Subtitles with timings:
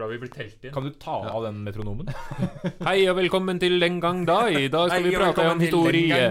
[0.00, 0.72] bra vi blir telt inn.
[0.72, 2.08] Kan du ta av den metronomen?
[2.88, 4.46] Hei og velkommen til Den gang da.
[4.48, 6.22] I dag skal vi prate om historie.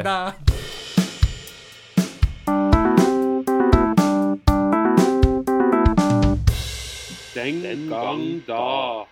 [7.36, 9.06] Den gang da.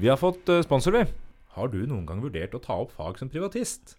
[0.00, 1.04] Vi har fått eh, sponsor, vi.
[1.56, 3.96] Har du noen gang vurdert å ta opp fag som privatist?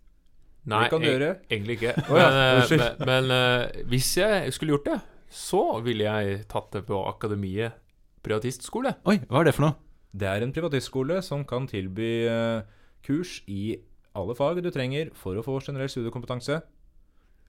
[0.69, 1.29] Nei, kan du eg- gjøre.
[1.49, 1.93] egentlig ikke.
[2.09, 2.83] Å ja, Men, eh, unnskyld.
[2.99, 4.97] men, men eh, hvis jeg skulle gjort det,
[5.31, 7.77] så ville jeg tatt det på Akademiet
[8.25, 8.95] privatistskole.
[9.09, 9.77] Oi, hva er det for noe?
[10.13, 12.61] Det er en privatistskole som kan tilby eh,
[13.05, 13.77] kurs i
[14.17, 16.59] alle fag du trenger for å få generell studiekompetanse,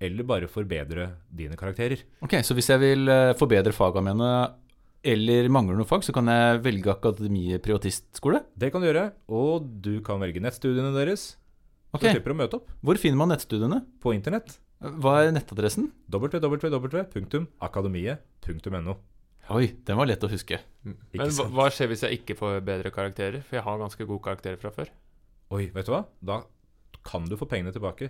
[0.02, 1.98] eller bare forbedre dine karakterer.
[2.22, 4.30] Ok, Så hvis jeg vil eh, forbedre fagene mine,
[5.02, 8.40] eller mangler noe fag, så kan jeg velge Akademiet privatistskole?
[8.54, 11.32] Det kan du gjøre, og du kan velge nettstudiene deres.
[11.92, 13.82] Ok, Så du slipper å møte opp Hvor finner man nettstudiene?
[14.00, 14.54] på internett.
[14.82, 15.90] Hva er nettadressen?
[16.10, 18.94] www.akademiet.no.
[19.52, 20.58] Oi, den var lett å huske.
[20.86, 21.52] Men Ikke hva, sant?
[21.52, 23.42] hva skjer hvis jeg ikke får bedre karakterer?
[23.44, 24.92] For jeg har ganske gode karakterer fra før.
[25.52, 26.04] Oi, vet du hva?
[26.24, 26.38] Da
[27.04, 28.08] kan du få pengene tilbake.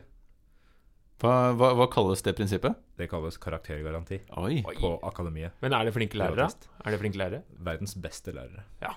[1.23, 2.79] Hva, hva, hva kalles det prinsippet?
[2.99, 4.63] Det kalles karaktergaranti Oi.
[4.67, 5.55] på Akademiet.
[5.63, 6.47] Men er det flinke lærere?
[6.47, 6.69] Privatist.
[6.83, 7.43] Er det flinke lærere?
[7.63, 8.65] Verdens beste lærere.
[8.83, 8.95] Ja,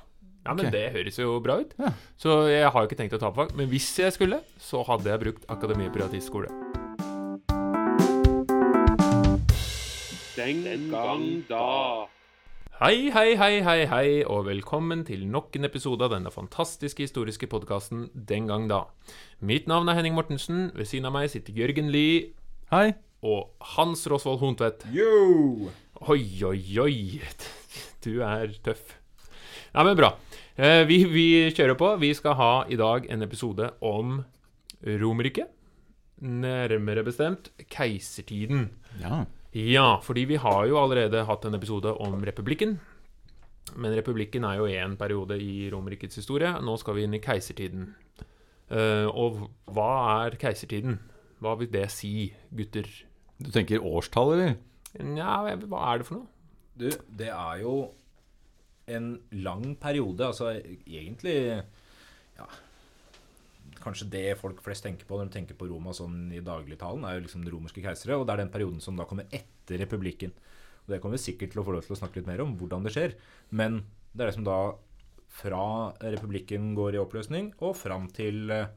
[0.54, 0.74] men okay.
[0.74, 1.74] det høres jo bra ut.
[1.82, 1.94] Ja.
[2.22, 3.56] Så jeg har jo ikke tenkt å ta på fag.
[3.58, 6.50] Men hvis jeg skulle, så hadde jeg brukt Akademiet privatistskole.
[10.36, 11.66] Den gang da.
[12.86, 17.48] Hei, hei, hei, hei, hei, og velkommen til nok en episode av denne fantastiske historiske
[17.50, 18.84] podkasten Den gang da.
[19.42, 20.68] Mitt navn er Henning Mortensen.
[20.78, 22.36] Ved siden av meg sitter Jørgen Lie
[22.70, 22.92] Hei.
[23.26, 24.86] og Hans Rosvold Hontvedt.
[24.94, 25.72] Yo!
[26.14, 26.94] Oi, oi, oi.
[28.06, 28.94] Du er tøff.
[29.74, 30.12] Ja, men bra.
[30.54, 31.90] Eh, Vi, vi kjører på.
[32.06, 34.20] Vi skal ha i dag en episode om
[34.86, 35.50] Romerriket.
[36.22, 38.76] Nærmere bestemt keisertiden.
[39.02, 39.24] Ja.
[39.56, 42.76] Ja, fordi vi har jo allerede hatt en episode om republikken.
[43.80, 46.52] Men republikken er jo én periode i Romerrikets historie.
[46.62, 47.94] Nå skal vi inn i keisertiden.
[48.68, 51.00] Eh, og hva er keisertiden?
[51.40, 52.90] Hva vil det si, gutter?
[53.40, 54.58] Du tenker årstall, eller?
[55.00, 56.30] Nja, hva er det for noe?
[56.76, 57.76] Du, det er jo
[58.92, 60.34] en lang periode.
[60.34, 60.52] Altså
[60.84, 61.64] egentlig.
[63.86, 67.20] Kanskje det folk flest tenker på når de tenker på Roma sånn i dagligtalen, er
[67.20, 68.18] jo liksom det romerske keisere.
[68.18, 70.34] Og det er den perioden som da kommer etter republikken.
[70.86, 72.56] Og det kommer vi sikkert til å få lov til å snakke litt mer om,
[72.58, 73.16] hvordan det skjer.
[73.54, 74.60] Men det er det som da
[75.36, 75.64] fra
[76.00, 78.70] republikken går i oppløsning, og fram til, eh,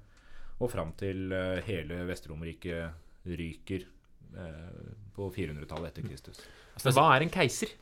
[0.58, 6.41] og fram til eh, hele Vest-Romerriket ryker eh, på 400-tallet etter Kristus.
[6.74, 7.76] Altså, hva er en keiser?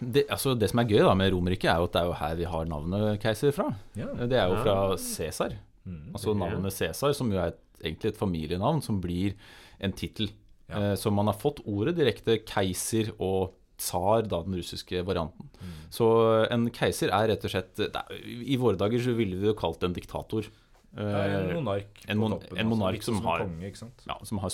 [0.00, 2.18] Det, altså, det som er gøy da med Romerriket, er jo at det er jo
[2.20, 3.70] her vi har navnet keiser fra.
[3.96, 4.10] Ja.
[4.24, 4.76] Det er jo fra.
[5.00, 5.56] Cæsar.
[5.86, 6.10] Mm.
[6.12, 9.36] Altså navnet Cæsar, som jo er et, egentlig et familienavn, som blir
[9.80, 10.30] en tittel.
[10.68, 10.92] Ja.
[10.92, 15.50] Eh, så man har fått ordet direkte keiser og tsar, da den russiske varianten.
[15.60, 15.74] Mm.
[15.92, 16.06] Så
[16.50, 19.84] en keiser er rett og slett er, I våre dager så ville vi jo kalt
[19.84, 20.48] en diktator.
[20.96, 22.00] Eh, en monark.
[22.08, 23.72] en mon- toppen, en altså, monark altså, som har- konge,
[24.08, 24.50] ja, som har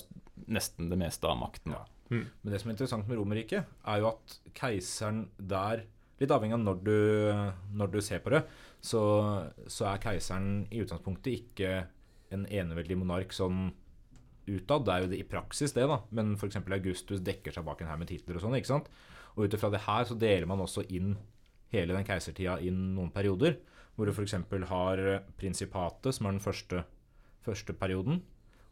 [0.48, 1.72] nesten det meste av makten.
[1.72, 1.84] Da.
[2.10, 5.84] Men det som er interessant med Romerriket, er jo at keiseren der
[6.20, 6.98] Litt avhengig av når du,
[7.74, 8.44] når du ser på det,
[8.82, 9.02] så,
[9.70, 11.72] så er keiseren i utgangspunktet ikke
[12.34, 13.70] en eneveldig monark sånn
[14.50, 14.86] utad.
[14.86, 16.00] Det er jo det i praksis, det, da.
[16.10, 16.58] Men f.eks.
[16.62, 18.56] Augustus dekker seg bak en her med titler og sånn.
[18.58, 18.90] ikke sant?
[19.36, 21.14] Og ut ifra det her så deler man også inn
[21.72, 23.60] hele den keisertida inn noen perioder.
[23.94, 24.34] Hvor du f.eks.
[24.70, 25.02] har
[25.38, 26.82] prinsipatet, som er den første,
[27.44, 28.22] første perioden.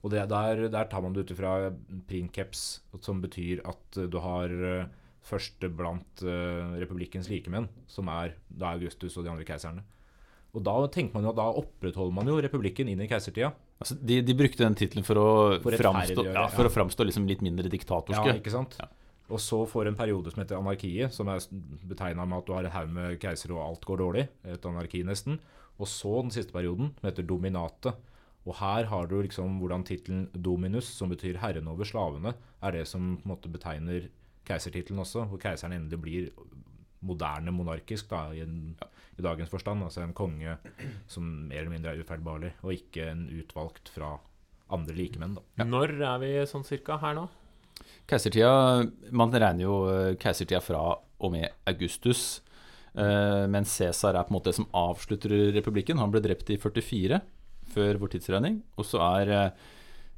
[0.00, 1.70] Og der, der tar man det ut ifra
[2.08, 4.86] princeps, som betyr at du har eh,
[5.28, 9.84] første blant eh, republikkens likemenn, som er da Augustus og de andre keiserne.
[10.50, 13.52] Og da tenker man jo at da opprettholder man jo republikken inn i keisertida.
[13.80, 17.44] Altså, de, de brukte den tittelen for For framstå, ja, for å framstå liksom litt
[17.44, 18.32] mindre diktatorske.
[18.32, 18.74] Ja, ikke sant?
[18.80, 18.90] Ja.
[19.30, 21.42] Og så får en periode som heter anarkiet, som er
[21.86, 24.24] betegna med at du har en haug med keisere og alt går dårlig.
[24.42, 25.38] Et anarki, nesten.
[25.78, 28.08] Og så den siste perioden, som heter dominatet.
[28.48, 32.34] Og her har du liksom hvordan tittelen dominus, som betyr herren over slavene,
[32.64, 34.08] er det som på en måte betegner
[34.48, 36.30] keisertittelen også, hvor keiseren endelig blir
[37.06, 38.74] moderne monarkisk da, i, en,
[39.18, 39.84] i dagens forstand.
[39.86, 40.56] Altså en konge
[41.10, 44.16] som mer eller mindre er ufeilbarlig, og ikke en utvalgt fra
[44.70, 45.38] andre likemenn.
[45.38, 45.66] da.
[45.66, 47.26] Når er vi sånn cirka her nå?
[48.10, 48.84] Keisertida
[49.14, 50.82] Man regner jo eh, keisertida fra
[51.20, 52.40] og med Augustus.
[52.90, 56.00] Uh, Men Cæsar er på en måte det som avslutter republikken.
[56.00, 57.20] Han ble drept i 44
[57.70, 58.56] før vår tidsregning.
[58.80, 59.52] Og så er,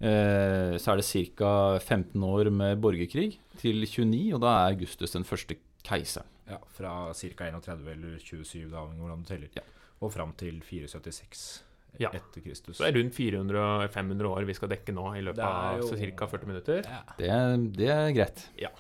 [0.01, 1.53] uh, så er det ca.
[1.83, 6.32] 15 år med borgerkrig til 29, og da er Augustus den første keiseren.
[6.49, 7.45] Ja, Fra ca.
[7.49, 9.49] 31 eller 27, da, hvordan du teller.
[9.57, 9.63] Ja.
[10.03, 11.63] Og fram til 476
[12.01, 12.09] Ja.
[12.17, 12.79] etter Kristus.
[12.79, 16.13] Så det er rundt 400-500 år vi skal dekke nå i løpet er av jo-
[16.17, 16.27] ca.
[16.27, 16.83] 40 minutter.
[16.89, 17.03] Ja.
[17.19, 18.47] Det, det er greit.
[18.59, 18.71] Ja,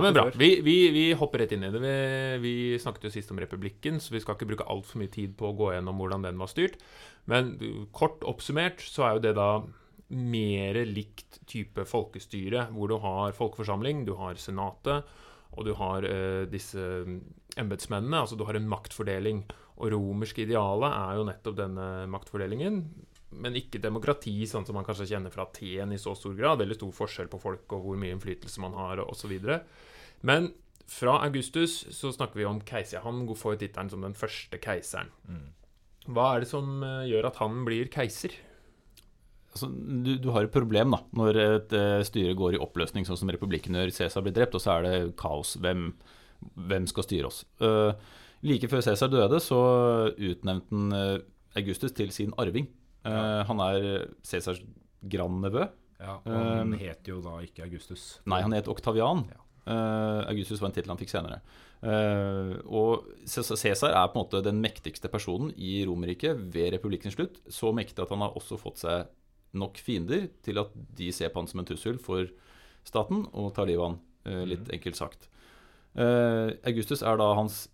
[0.00, 0.30] men bra.
[0.32, 1.80] Vi, vi, vi hopper rett inn i det.
[1.82, 5.36] Vi, vi snakket jo sist om republikken, så vi skal ikke bruke altfor mye tid
[5.36, 6.78] på å gå gjennom hvordan den var styrt.
[7.28, 7.52] Men
[7.92, 9.50] kort oppsummert så er jo det da
[10.08, 15.04] mer likt type folkestyre, hvor du har folkeforsamling, du har senatet,
[15.56, 17.18] og du har eh, disse mm,
[17.58, 18.22] embetsmennene.
[18.22, 19.42] Altså du har en maktfordeling.
[19.78, 22.80] Og romersk ideale er jo nettopp denne maktfordelingen.
[23.38, 26.62] Men ikke demokrati, sånn som man kanskje kjenner fra Aten i så stor grad.
[26.62, 29.34] Veldig stor forskjell på folk og hvor mye innflytelse man har, osv.
[30.26, 30.50] Men
[30.88, 33.04] fra Augustus så snakker vi om keiser.
[33.04, 35.12] Han får tittelen som den første keiseren.
[36.08, 38.32] Hva er det som eh, gjør at han blir keiser?
[39.58, 39.68] Altså,
[40.06, 43.34] du, du har et problem da når et uh, styre går i oppløsning, sånn som
[43.34, 43.90] republikken gjør.
[43.98, 45.56] Cæsar blir drept, og så er det kaos.
[45.58, 45.88] Hvem,
[46.70, 47.42] hvem skal styre oss?
[47.58, 47.90] Uh,
[48.46, 49.58] like før Cæsar døde, så
[50.14, 51.18] utnevnte han eh,
[51.58, 52.68] Augustus til sin arving.
[53.02, 53.42] Eh, Ja.
[53.48, 54.60] Han er Cæsars
[55.10, 55.64] grandnevø.
[55.98, 58.20] Ja, og han het jo da ikke Augustus.
[58.30, 59.24] Nei, han het Oktavian.
[59.32, 59.40] Ja.
[59.66, 61.40] Eh, Augustus var en tittel han fikk senere.
[61.82, 67.40] Eh, og Cæsar er på en måte den mektigste personen i Romerriket ved republikkens slutt.
[67.50, 69.10] Så mektig at han har også fått seg
[69.56, 72.28] nok fiender til at de ser på han som en trussel for
[72.88, 73.98] staten og tar livet av han,
[74.28, 75.28] eh, litt enkelt sagt.
[75.94, 77.68] Eh, Augustus er da hans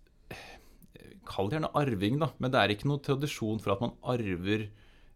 [1.25, 4.67] Kall det gjerne arving, da, men det er ikke noe tradisjon for at man arver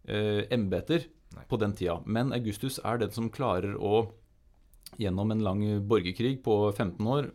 [0.10, 1.06] eh, embeter
[1.46, 2.00] på den tida.
[2.10, 4.08] Men Augustus er den som klarer å
[4.98, 7.30] gjennom en lang borgerkrig på 15 år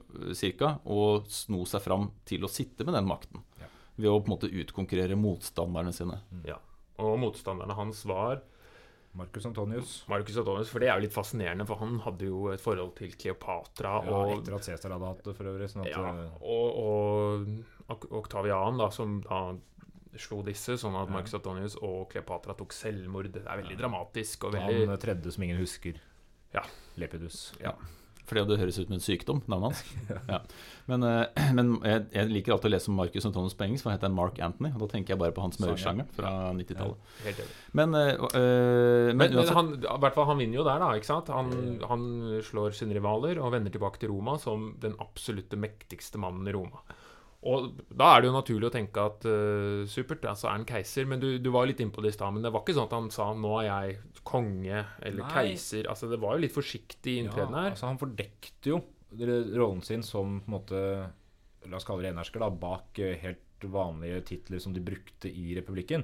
[0.59, 0.73] ca.
[0.85, 3.45] og sno seg fram til å sitte med den makten.
[3.61, 3.71] Ja.
[3.95, 6.19] Ved å på en måte utkonkurrere motstanderne sine.
[6.49, 6.59] Ja.
[6.99, 8.43] Og motstanderne hans var
[9.15, 9.93] Marcus Antonius.
[10.11, 13.15] Marcus Antonius, for det er jo litt fascinerende, for han hadde jo et forhold til
[13.15, 13.93] Kleopatra.
[14.03, 15.69] Ja, og, etter at Cæsar hadde hatt det, for øvrig.
[15.71, 19.45] Sånn at, ja, eh, og, og Oktavian, da, som da
[20.19, 21.15] slo disse, sånn at Ja.
[21.17, 23.31] Marcus Antonius og Kleopatra tok selvmord.
[23.35, 25.99] Det er veldig dramatisk og veldig Han tredje som ingen husker.
[26.55, 26.63] Ja.
[26.99, 27.53] Lepidus.
[27.63, 27.75] Ja.
[28.25, 29.83] Fordi det høres ut som en sykdom, navnet hans.
[30.35, 30.39] Ja.
[30.89, 33.93] Men, eh, men jeg, jeg liker alltid å lese om Marcus Antonius på engelsk, for
[33.93, 34.73] han heter Mark Anthony.
[34.75, 37.45] Og da tenker jeg bare på hans mørksjanger fra 90-tallet.
[37.77, 38.13] Men, eh,
[39.13, 40.93] men, Men, men han, i hvert fall, han vinner jo der, da.
[40.97, 41.33] ikke sant?
[41.35, 42.07] Han, han
[42.45, 46.85] slår sine rivaler og vender tilbake til Roma som den absolutte mektigste mannen i Roma.
[47.45, 51.05] Og da er det jo naturlig å tenke at uh, supert, altså er han keiser.
[51.11, 52.97] Men du, du var litt innpå det i stad, men det var ikke sånn at
[52.97, 55.33] han sa 'nå er jeg konge' eller Nei.
[55.35, 55.89] 'keiser'.
[55.93, 57.75] Altså Det var jo litt forsiktig inntreden Ja, her.
[57.77, 58.81] altså han fordekte jo
[59.15, 60.81] rollen sin som på en måte
[61.69, 65.55] La oss kalle det enersker, da, bak eh, helt vanlige titler som de brukte i
[65.57, 66.03] republikken.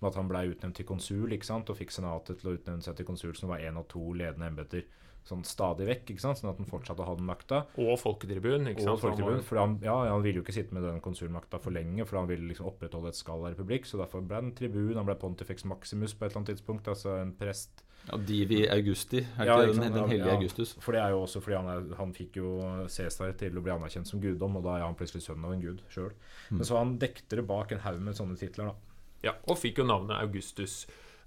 [0.00, 1.68] Med at han ble utnevnt til konsul ikke sant?
[1.68, 4.48] og fikk senatet til å utnevne seg til konsul, som var én av to ledende
[4.48, 4.86] embeter
[5.24, 6.10] sånn stadig vekk.
[6.14, 6.38] ikke sant?
[6.40, 7.62] Sånn at han fortsatte å ha den makta.
[7.78, 8.66] Og folketribun.
[8.72, 8.96] ikke sant?
[8.96, 9.42] Og folketribun.
[9.46, 12.26] For han, ja, han ville jo ikke sitte med den konsulmakta for lenge, for han
[12.28, 13.86] ville liksom opprettholde et skall av republikk.
[13.86, 14.96] Så derfor ble han tribun.
[14.98, 17.84] Han ble Pontifex Maximus på et eller annet tidspunkt, altså en prest.
[18.08, 20.34] ja, Divi Augusti, er Ja, ikke den, den hellige Ja.
[20.36, 20.74] Augustus?
[20.82, 22.56] For det er jo også fordi han, er, han fikk jo
[22.90, 25.62] Cæsar til å bli anerkjent som guddom, og da er han plutselig sønnen av en
[25.62, 26.10] gud sjøl.
[26.50, 28.74] Men så han dekte det bak en haug med sånne titler, da.
[29.22, 30.80] Ja, Og fikk jo navnet Augustus.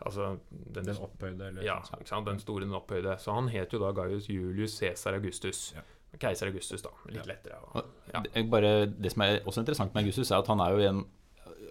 [0.03, 2.27] Altså den, Den opphøyde, eller ja, sånn ikke sant?
[2.27, 3.15] den store, den opphøyde.
[3.21, 5.69] Så han het jo da Gaius Julius Cæsar Augustus.
[5.75, 5.85] Ja.
[6.19, 6.91] Keiser Augustus, da.
[7.11, 7.59] Litt lettere.
[7.73, 8.21] Og Ja.
[8.23, 11.05] det, bare, det som er også interessant med Augustus, er at han er jo en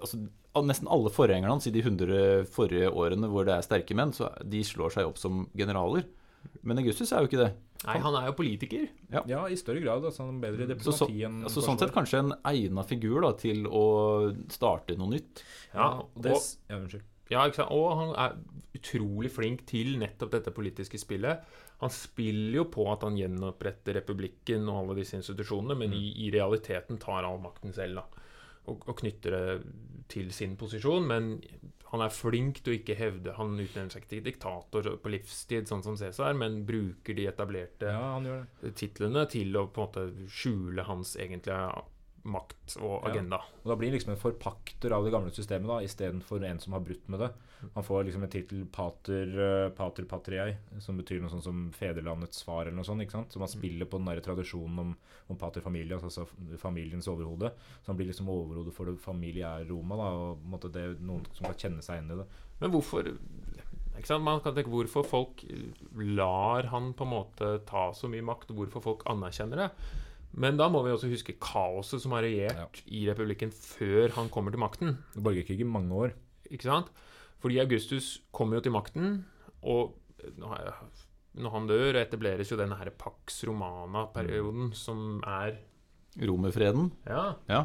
[0.00, 0.22] altså,
[0.54, 4.28] Nesten alle forgjengerne hans i de 100 forrige årene hvor det er sterke menn, så
[4.46, 6.04] de slår seg opp som generaler.
[6.62, 7.48] Men Augustus er jo ikke det.
[7.84, 8.84] Nei, han er jo politiker.
[9.26, 10.04] Ja, i større grad.
[10.06, 13.24] Altså, han er bedre i Så, så, enn altså, sånn sett kanskje en egna figur
[13.26, 13.82] da, til å
[14.52, 15.42] starte noe nytt.
[15.74, 16.36] Ja, og det,
[16.70, 17.02] ja, unnskyld.
[17.30, 17.72] Ja, ikke sant?
[17.72, 18.34] og han er
[18.74, 21.44] utrolig flink til nettopp dette politiske spillet.
[21.80, 26.30] Han spiller jo på at han gjenoppretter republikken og alle disse institusjonene, men i, i
[26.34, 28.02] realiteten tar all makten selv.
[28.02, 28.24] da
[28.70, 29.72] og, og knytter det
[30.12, 31.34] til sin posisjon, men
[31.90, 35.68] han er flink til å ikke hevde Han utnevner seg ikke til diktator på livstid,
[35.70, 38.40] sånn som Cæsar, men bruker de etablerte Ja,
[38.74, 41.84] titlene til å på en måte skjule hans egentlige
[42.24, 43.10] makt og Ja.
[43.10, 43.36] agenda.
[43.64, 46.72] Og Da blir han liksom en forpakter av det gamle systemet, da istedenfor en som
[46.72, 47.30] har brutt med det.
[47.74, 49.28] Han får liksom en tittel pater,
[49.66, 53.00] eh, pater patriae, som betyr noe sånt som fedrelandets far, eller noe sånt.
[53.02, 53.30] ikke sant?
[53.32, 54.96] Så man spiller på den der tradisjonen om,
[55.30, 56.26] om pater familias, altså
[56.58, 57.52] familiens overhode.
[57.82, 61.24] Så han blir liksom overhode for det familiære Roma, da, og måtte det er noen
[61.32, 62.26] som kan kjenne seg inn i det.
[62.60, 63.04] Men hvorfor
[63.96, 64.24] ikke sant?
[64.24, 65.44] Man kan tenke hvorfor folk
[65.94, 69.70] lar han på en måte ta så mye makt, og hvorfor folk anerkjenner det.
[70.36, 74.50] Men da må vi også huske kaoset som har regjert i republikken før han kommer
[74.54, 74.96] til makten.
[75.14, 76.14] Borgerkrig i mange år.
[76.50, 76.88] Ikke sant?
[77.44, 79.12] Fordi Augustus kommer jo til makten,
[79.62, 79.94] og
[80.40, 85.58] når han dør, etableres jo denne her Pax Romana-perioden, som er
[86.20, 86.92] Romerfreden.
[87.06, 87.64] Ja, Ja.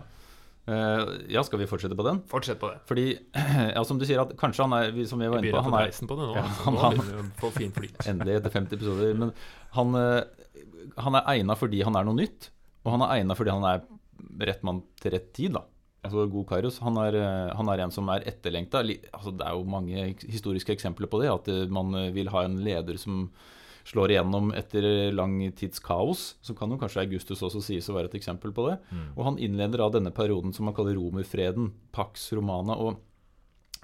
[0.69, 2.19] Eh, ja, skal vi fortsette på den?
[2.29, 2.79] fortsett på det.
[2.85, 3.05] Fordi,
[3.75, 5.89] ja, som du sier, at kanskje han er Som vi var inne på, han er
[5.89, 6.35] på det nå.
[6.35, 6.75] Ja, altså.
[6.77, 7.97] han- han- flyt.
[8.11, 9.15] Endelig etter 50 episoder.
[9.17, 9.31] Men
[9.73, 12.51] han, eh, han er egna fordi han er noe nytt,
[12.89, 13.83] og han er egna fordi han er
[14.49, 15.53] rett mann til rett tid.
[15.55, 15.63] da.
[16.05, 18.81] Altså God Kairos han er, eh, han er en som er etterlengta.
[19.13, 21.31] Altså, det er jo mange historiske eksempler på det.
[21.31, 23.27] At eh, man eh, vil ha en leder som
[23.89, 26.35] slår igjennom etter lang tids kaos.
[26.45, 28.77] Så kan jo kanskje Augustus også sies å være et eksempel på det.
[29.15, 32.75] Og han innleder av denne perioden som man kaller romerfreden, Pax Romana.
[32.75, 32.99] og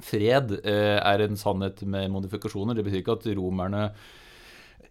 [0.03, 2.75] Fred eh, er en sannhet med modifikasjoner.
[2.75, 3.87] Det betyr ikke at romerne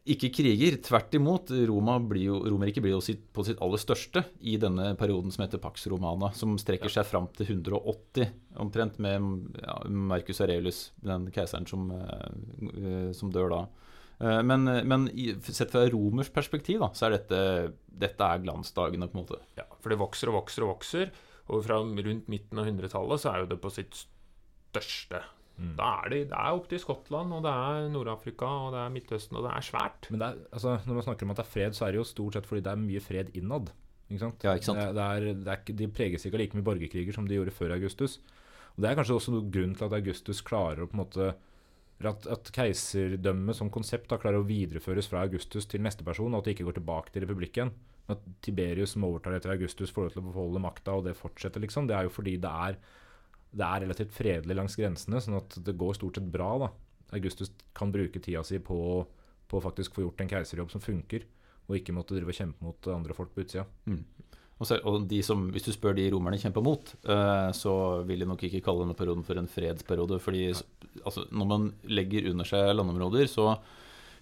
[0.05, 0.77] ikke kriger.
[0.85, 1.53] Tvert imot.
[1.69, 5.47] Roma blir jo, Romerriket blir jo sitt, på sitt aller største i denne perioden som
[5.47, 8.29] heter Pax Romana, som strekker seg fram til 180,
[8.61, 13.63] omtrent, med ja, Marcus Aurelius, den keiseren som, eh, som dør da.
[14.21, 15.09] Eh, Men, men
[15.41, 17.39] sett fra romers perspektiv, da, så er dette,
[17.89, 19.41] dette er glansdagene, på en måte.
[19.57, 21.15] Ja, for det vokser og vokser og vokser.
[21.53, 24.05] Og fra rundt midten av 100-tallet så er jo det på sitt
[24.73, 25.21] største.
[25.55, 25.73] Mm.
[25.79, 28.93] Da er det, det er opp til Skottland, og det er Nord-Afrika, og det er
[28.95, 30.09] Midtøsten, og det er svært.
[30.11, 32.01] Men det er, altså, når man snakker om at det er fred, så er det
[32.03, 33.71] jo stort sett fordi det er mye fred innad.
[34.11, 34.43] Ikke sant?
[34.45, 34.83] Ja, ikke sant?
[34.83, 37.39] Det, er- det er, det er de preges ikke av like mye borgerkriger som de
[37.39, 38.19] gjorde før Augustus.
[38.75, 41.29] Og Det er kanskje også noe grunn til at Augustus klarer å på en måte
[42.05, 46.43] at, at keiserdømmet som konsept da klarer å videreføres fra Augustus til neste person, og
[46.43, 47.71] at det ikke går tilbake til republikken.
[48.11, 51.63] At Tiberius som overtar etter Augustus, får lov til å beholde makta, og det fortsetter,
[51.65, 51.87] liksom.
[51.89, 52.77] Det er jo fordi det er,
[53.55, 56.51] det er relativt fredelig langs grensene, sånn at det går stort sett bra.
[56.65, 56.71] da.
[57.15, 58.79] Augustus kan bruke tida si på,
[59.51, 61.27] på faktisk få gjort en keiserjobb som funker,
[61.69, 63.67] og ikke måtte drive og kjempe mot andre folk på utsida.
[64.55, 67.75] Og, så, og som, hvis du spør de romerne kjempa mot, eh, så
[68.07, 70.21] vil de nok ikke kalle denne perioden for en fredsperiode.
[70.23, 70.47] fordi
[71.05, 73.57] altså, når man legger under seg landområder, så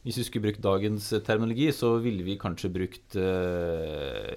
[0.02, 4.32] hvis vi skulle brukt dagens terminologi, så ville vi kanskje brukt uh,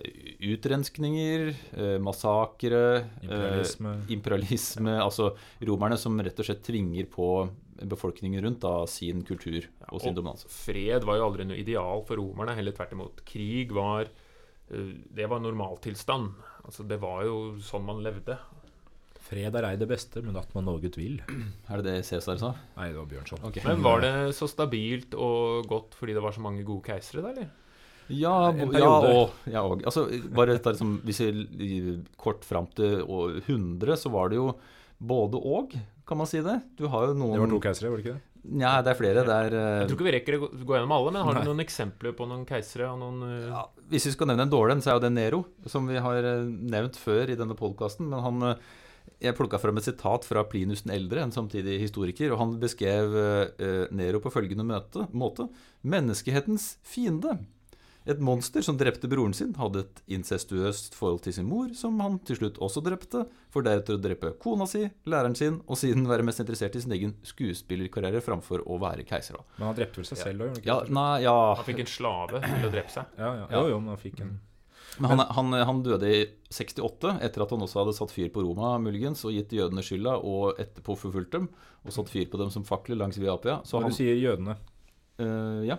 [0.45, 2.81] utrenskninger, uh, massakre,
[3.25, 3.95] Imperialisme.
[3.97, 5.31] Uh, imperialisme Altså
[5.65, 7.29] romerne som rett og slett tvinger på
[7.83, 10.51] befolkningen rundt da, sin kultur og sin og dominanse.
[10.51, 13.23] Fred var jo aldri noe ideal for romerne, heller tvert imot.
[13.27, 16.37] Krig var eh, Det var normaltilstand.
[16.63, 18.37] Altså, det var jo sånn man levde.
[19.25, 21.17] Fred er ei det beste, men at man noe vil.
[21.71, 22.51] Er det det Cæsar sa?
[22.77, 23.41] Nei, det var Bjørnson.
[23.49, 23.65] Okay.
[23.65, 27.33] Men var det så stabilt og godt fordi det var så mange gode keisere, der,
[27.33, 27.53] eller?
[28.05, 33.97] Ja, ja og, ja, og altså, bare dette, liksom, Hvis vi kort fram til 100,
[33.97, 34.51] så var det jo
[35.01, 35.73] både og,
[36.05, 36.59] kan man si det.
[36.77, 38.31] Du har jo noen Det var to keisere, var det ikke det?
[38.45, 39.25] Nja, det er flere.
[39.25, 39.65] Det er uh...
[39.81, 41.41] Jeg tror ikke vi rekker å gå- gjennom alle, men har Nei.
[41.41, 43.47] du noen eksempler på noen keisere og noen uh...
[43.49, 45.39] ja, Hvis vi skal nevne en dårlig en, så er jo det Nero,
[45.71, 48.11] som vi har eh, nevnt før i denne podkasten.
[48.11, 48.45] Men han
[49.21, 53.15] Jeg plukka fram et sitat fra Plinus den eldre, en samtidig historiker, og han beskrev
[53.15, 55.47] eh, Nero på følgende møte, måte.
[55.85, 57.37] Menneskehetens fiende.
[58.05, 62.19] Et monster som drepte broren sin, hadde et incestuøst forhold til sin mor, som han
[62.27, 66.21] til slutt også drepte, for deretter å drepe kona si, læreren sin, og siden være
[66.27, 69.39] mest interessert i sin egen skuespillerkarriere framfor å være keiser.
[69.57, 70.91] Men han drepte vel seg selv òg, gjorde Ja, han ikke?
[70.91, 70.99] det?
[70.99, 73.17] nei, ja Han fikk en slave til å drepe seg.
[73.17, 73.47] Ja, ja.
[73.57, 74.35] Jo, jo, men han fikk en
[74.99, 76.21] Men han, han, han døde i
[76.53, 80.19] 68, etter at han også hadde satt fyr på Roma, muligens, og gitt jødene skylda,
[80.23, 81.49] og etterpå forfulgt dem,
[81.83, 83.59] og satt fyr på dem som fakler langs Via Appia.
[83.67, 84.57] Så Når han du sier jødene,
[85.15, 85.77] Uh, Ja.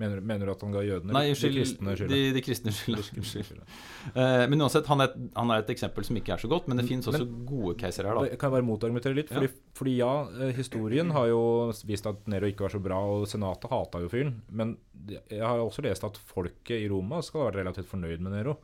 [0.00, 2.12] Mener, mener du at han ga jødene Nei, skyld, de kristne skylda?
[2.14, 3.66] De, de kristne skylda.
[4.18, 6.80] Eh, men uansett, han er, han er et eksempel som ikke er så godt, men
[6.80, 8.32] det fins også gode caser her, da.
[8.32, 9.30] Jeg bare motargumentere litt.
[9.30, 10.10] Fordi, fordi ja,
[10.42, 11.42] eh, historien har jo
[11.88, 14.34] vist at Nero ikke var så bra, og senatet hata jo fyren.
[14.50, 14.74] Men
[15.06, 18.56] jeg har også lest at folket i Roma skal ha vært relativt fornøyd med Nero.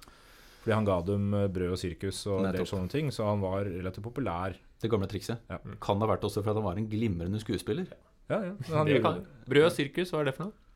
[0.65, 3.41] Fordi han ga dem eh, brød og sirkus og en del sånne ting, så han
[3.45, 4.59] var relativt populær.
[4.83, 5.41] Det gamle trikset.
[5.51, 5.59] Ja.
[5.83, 7.89] Kan det ha vært også for at han var en glimrende skuespiller?
[8.29, 8.57] Ja, ja.
[8.75, 9.23] Han kan.
[9.49, 10.68] Brød og sirkus, hva er det for noe?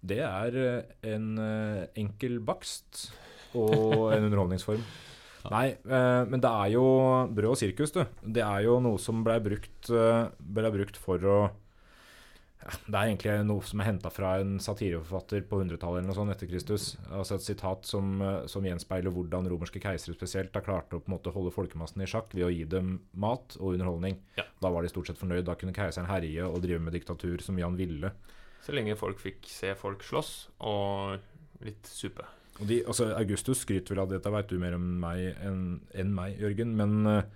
[0.00, 3.10] Det er eh, en eh, enkel bakst
[3.52, 4.82] og en underholdningsform.
[5.50, 6.84] Nei, eh, men det er jo
[7.32, 8.04] brød og sirkus, du.
[8.24, 11.40] Det er jo noe som ble brukt, ble brukt for å
[12.60, 16.16] ja, Det er egentlig noe som er henta fra en satireforfatter på 100-tallet eller noe
[16.18, 16.90] sånt etter Kristus.
[17.08, 18.20] Altså et sitat som,
[18.52, 22.08] som gjenspeiler hvordan romerske keisere spesielt har klart å på en måte holde folkemassen i
[22.10, 24.20] sjakk ved å gi dem mat og underholdning.
[24.36, 24.44] Ja.
[24.60, 25.46] Da var de stort sett fornøyd.
[25.48, 28.12] Da kunne keiseren herje og drive med diktatur som Jan ville.
[28.64, 30.34] Så lenge folk fikk se folk slåss,
[30.68, 32.26] og litt supe.
[32.60, 35.62] Og de, altså Augustus skryter vel av dette, veit du mer om meg enn
[35.96, 36.74] enn meg, Jørgen.
[36.76, 37.30] Men, eh,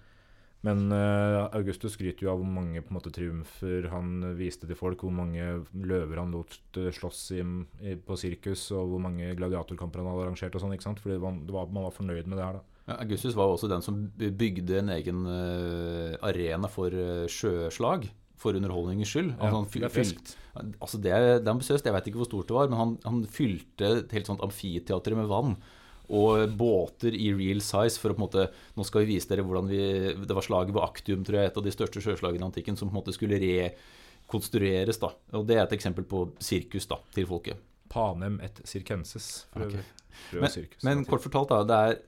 [0.64, 4.78] men eh, Augustus skryter jo av hvor mange på en måte triumfer han viste til
[4.78, 5.04] folk.
[5.04, 7.40] Hvor mange løver han lot eh, slåss i,
[7.80, 10.58] i, på sirkus, og hvor mange gladiatorkamper han hadde arrangert.
[10.58, 11.00] og sånn, ikke sant?
[11.04, 12.70] Fordi man, det var, man var fornøyd med det her, da.
[12.84, 16.92] Ja, Augustus var også den som bygde en egen arena for
[17.32, 18.10] sjøslag.
[18.36, 19.30] For underholdningens skyld.
[19.38, 20.36] Ja, Altså, han det er fyl- friskt.
[20.80, 23.24] Altså det det er ambisiøst, jeg vet ikke hvor stort det var, men han, han
[23.26, 25.56] fylte et helt sånt amfiteater med vann.
[26.10, 28.42] Og båter i real size for å på en måte
[28.76, 29.78] Nå skal vi vise dere hvordan vi
[30.28, 32.90] Det var slaget ved Aktium, tror jeg, et av de største sjøslagene i antikken, som
[32.90, 33.38] på en måte skulle
[34.28, 34.98] rekonstrueres.
[35.00, 37.56] da Og det er et eksempel på sirkus da, til folket.
[37.88, 39.46] panem et circenses.
[39.52, 39.72] For Ok.
[39.72, 39.84] øvrig.
[40.30, 41.62] Frø og Men, sirkus, men kort fortalt, da.
[41.64, 41.98] Det er,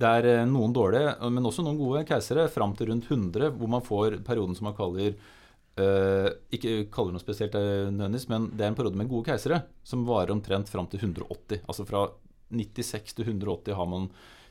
[0.00, 3.68] det er eh, noen dårlige, men også noen gode keisere fram til rundt 100, hvor
[3.68, 5.14] man får perioden som man kaller
[5.80, 9.62] eh, Ikke kaller noe spesielt, eh, nødvendigvis, men det er en periode med gode keisere
[9.84, 11.62] som varer omtrent fram til 180.
[11.66, 12.04] Altså fra
[12.50, 14.08] 96 til 180 har man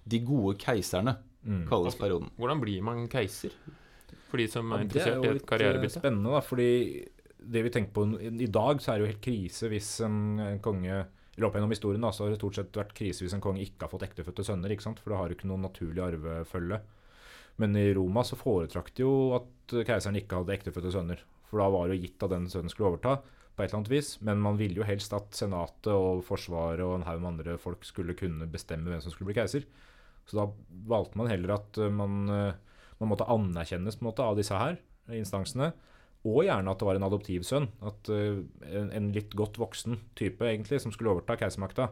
[0.10, 1.62] de gode keiserne, Mm.
[1.70, 2.30] kalles perioden.
[2.38, 3.54] Hvordan blir man keiser?
[4.30, 6.00] For de som er Ja, det er interessert jo i et litt eh, karrierebytte.
[6.02, 7.08] spennende, da, fordi
[7.40, 10.18] det vi tenker på i i dag, så er det jo helt krise hvis en,
[10.44, 11.06] en konge
[11.38, 13.62] eller opp gjennom historien da, så har det stort sett vært krise hvis en konge
[13.64, 14.70] ikke har fått ektefødte sønner.
[14.76, 15.00] ikke sant?
[15.00, 16.82] For da har du ikke noen naturlig arvefølge.
[17.60, 21.22] Men i Roma så foretrakk de jo at keiseren ikke hadde ektefødte sønner.
[21.50, 23.92] For da var det jo gitt at den sønnen skulle overta på et eller annet
[23.92, 24.14] vis.
[24.24, 27.84] Men man ville jo helst at senatet og forsvaret og en haug med andre folk
[27.88, 29.68] skulle kunne bestemme hvem som skulle bli keiser.
[30.30, 30.46] Så da
[30.88, 32.58] valgte man heller at eh, man, eh,
[33.02, 34.78] man måtte anerkjennes måte av disse her
[35.16, 35.74] instansene.
[36.28, 37.68] Og gjerne at det var en adoptivsønn.
[37.90, 41.90] At eh, en, en litt godt voksen type egentlig som skulle overta keisermakta.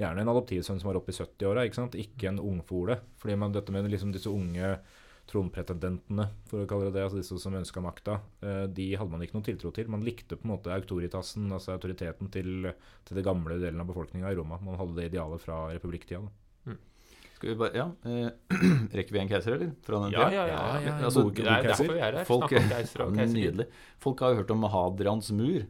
[0.00, 3.00] Gjerne en adoptivsønn som var oppe i 70-åra, ikke ikke en ungfole.
[3.20, 4.76] Fordi man, dette med liksom disse unge
[5.30, 9.22] tronpretendentene, for å kalle det det, altså disse som ønska makta, eh, de hadde man
[9.24, 9.88] ikke noen tiltro til.
[9.92, 12.70] Man likte på en måte autoritasen, altså autoriteten til,
[13.06, 14.58] til det gamle delen av befolkninga i Roma.
[14.64, 16.22] Man hadde det idealet fra republikktida.
[16.66, 16.78] Mm.
[17.36, 18.60] Skal vi bare, ja, eh,
[18.98, 19.74] Rekker vi en keiser, eller?
[19.86, 20.60] Fra den Ja, ja, ja.
[20.60, 22.24] Ja, ja, altså, Det er derfor vi er her.
[22.28, 23.36] Folk- om keiser og keiser.
[23.38, 23.68] Nydelig.
[24.02, 25.68] Folk har jo hørt om Hadrians mur.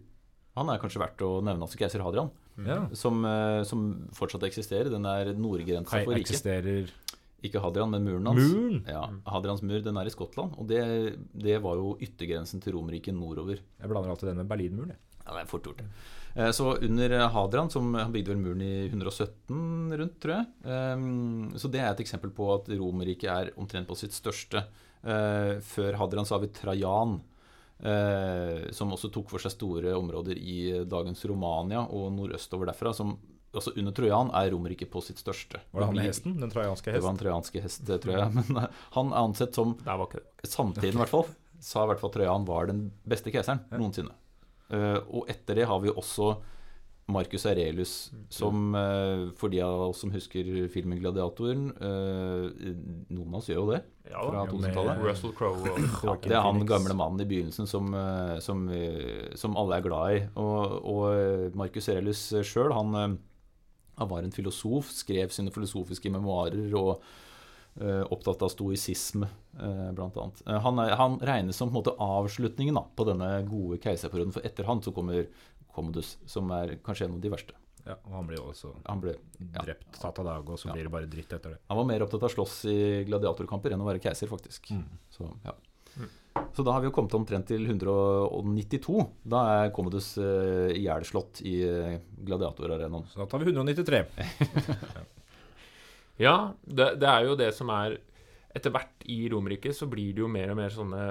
[0.59, 2.33] Han er kanskje verdt å nevne, altså keiser Hadrian.
[2.67, 2.83] Ja.
[2.99, 3.85] Som, eh, som
[4.17, 4.91] fortsatt eksisterer.
[4.93, 6.27] Den er nordgrensa for riket.
[6.29, 6.91] eksisterer
[7.43, 8.53] Ikke Hadrian, men muren hans.
[8.53, 8.81] Muren?
[8.87, 10.83] Ja, Hadrians mur den er i Skottland, og det,
[11.33, 13.57] det var jo yttergrensen til Romerriket nordover.
[13.81, 14.93] Jeg blander alltid den med Berlinmuren.
[15.25, 15.81] Ja, det er fort gjort.
[16.35, 20.47] Eh, Så under Hadrian, som han bygde vel muren i 117 rundt, tror jeg.
[20.65, 24.65] eh, Så det er et eksempel på at Romerriket er omtrent på sitt største.
[25.03, 27.21] Eh, Før Hadrian så har vi Trajan,
[27.83, 32.93] eh, som også tok for seg store områder i dagens Romania og nordøstover derfra.
[32.97, 33.17] Som,
[33.55, 35.61] altså under Trojan er Romerriket på sitt største.
[35.73, 36.37] Var det han med hesten?
[36.41, 37.01] Den trojanske hest?
[37.01, 38.31] Det var en trojanske hest, tror jeg.
[38.39, 41.27] Men eh, han er ansett som Der var ikke samtiden i hvert fall,
[41.61, 44.15] sa i hvert fall Trojan var den beste keiseren noensinne.
[44.71, 46.35] Eh, og etter det har vi også
[47.11, 52.69] Marcus Aurelius, som eh, for de av oss som husker filmen 'Gladiatoren' eh,
[53.11, 55.03] Noen av oss gjør jo det, Ja, fra 2000-tallet.
[55.09, 55.73] Russell Crowe
[56.07, 59.87] Ja, det er han gamle mannen i begynnelsen som, eh, som, eh, som alle er
[59.89, 60.23] glad i.
[60.39, 63.19] Og, og Marcus Aurelius sjøl, han, eh,
[64.01, 67.03] han var en filosof, skrev sine filosofiske memoarer og
[67.81, 69.29] uh, opptatt av stoisisme,
[69.61, 70.43] uh, blant annet.
[70.47, 74.35] Eh, han, er, han regnes som på en måte avslutningen da, på denne gode keiserperioden,
[74.35, 75.29] for etter han så kommer
[75.71, 77.55] Commodus, som er kanskje en av de verste.
[77.87, 80.75] Ja, og han blir også Han, ble, ja, drept, tatt av dage, og så Ja.
[80.75, 81.59] blir det bare dritt etter det.
[81.69, 84.69] han var mer opptatt av å slåss i gladiatorkamper enn å være keiser, faktisk.
[84.75, 84.85] Mm.
[85.15, 85.55] Så, ja.
[86.55, 89.07] Så da har vi jo kommet omtrent til 192.
[89.33, 93.07] Da er Commodus uh, ihjelslått i uh, gladiatorarenaen.
[93.11, 94.05] Så da tar vi 193.
[96.21, 97.99] Ja, det, det er jo det som er
[98.51, 101.05] Etter hvert i Romerike så blir det jo mer og mer sånne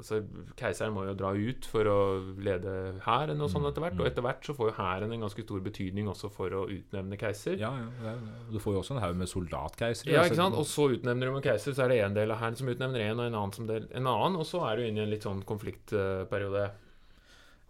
[0.00, 0.20] altså,
[0.58, 1.98] Keiseren må jo dra ut for å
[2.40, 3.98] lede hæren og sånn etter hvert.
[4.00, 7.18] Og etter hvert så får jo hæren en ganske stor betydning også for å utnevne
[7.20, 7.58] keiser.
[7.60, 7.72] Ja,
[8.04, 8.16] ja,
[8.50, 10.12] Du får jo også en haug med soldatkeisere.
[10.14, 10.32] Ja, altså.
[10.32, 10.60] ikke sant?
[10.60, 13.06] Og så utnevner de en keiser, så er det en del av hæren som utnevner
[13.06, 15.12] en, og en annen som del, en annen, og så er du inne i en
[15.12, 16.70] litt sånn konfliktperiode.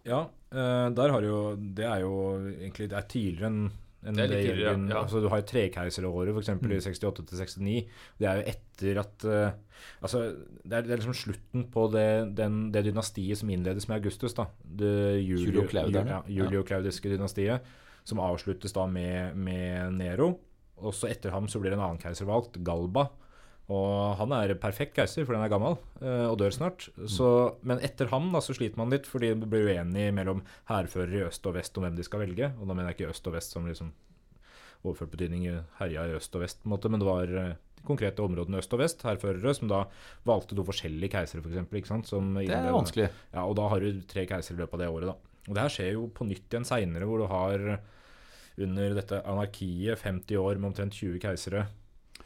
[0.07, 3.71] Ja, eh, der har jo Det er jo egentlig Det er tidligere enn
[4.03, 5.01] enn Det det gjelder- ja.
[5.01, 6.49] Altså, du har jo trekeiseråret, f.eks.
[6.61, 6.71] Mm.
[6.71, 7.87] i 68 til 69.
[8.19, 9.51] Det er jo etter at uh,
[10.01, 10.19] Altså,
[10.63, 14.33] det er, det er liksom slutten på det, den, det dynastiet som innledes med Augustus.
[14.37, 16.09] da Det Julio, Julio-Clauderne.
[16.09, 17.61] ja, Julio-Claudiske dynastiet.
[18.03, 20.39] Som avsluttes da med, med Nero.
[20.77, 23.09] Og så etter ham så blir en annen keiser valgt, Galba.
[23.71, 26.89] Og han er perfekt keiser, fordi han er gammel eh, og dør snart.
[27.07, 27.27] Så,
[27.67, 31.25] men etter ham da, så sliter man litt, fordi det blir uenig mellom hærførere i
[31.29, 32.51] øst og vest om hvem de skal velge.
[32.59, 33.93] Og da mener jeg ikke øst og vest som liksom
[34.83, 35.45] overført betydning
[35.77, 38.59] herja i øst og vest, på en måte, men det var eh, de konkrete områdene
[38.61, 39.83] øst og vest, hærførere, som da
[40.27, 41.53] valgte to forskjellige keisere, f.eks.
[41.69, 43.09] For eksempel, som Det er vanskelig.
[43.31, 45.45] ja, og da har du tre keisere i løpet av det året, da.
[45.47, 47.63] Og det her skjer jo på nytt igjen seinere, hvor du har
[48.61, 51.63] under dette anarkiet 50 år med omtrent 20 keisere.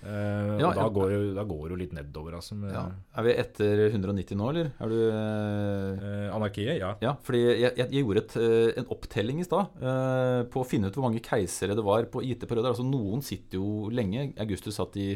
[0.03, 0.89] Eh, Ja, og da ja.
[0.93, 2.55] går, da går jo litt nedover, altså.
[2.59, 2.85] Med, Ja.
[3.17, 4.71] Er vi etter 190 nå, eller?
[4.79, 6.95] Er du uh, anarkiet, ja.
[7.01, 10.89] Ja, fordi jeg, jeg, gjorde et, eh, en opptelling i stad uh, på å finne
[10.89, 12.73] ut hvor mange keisere det var på gitte perioder.
[12.73, 14.33] Altså Noen sitter jo lenge.
[14.41, 15.15] Augustus satt i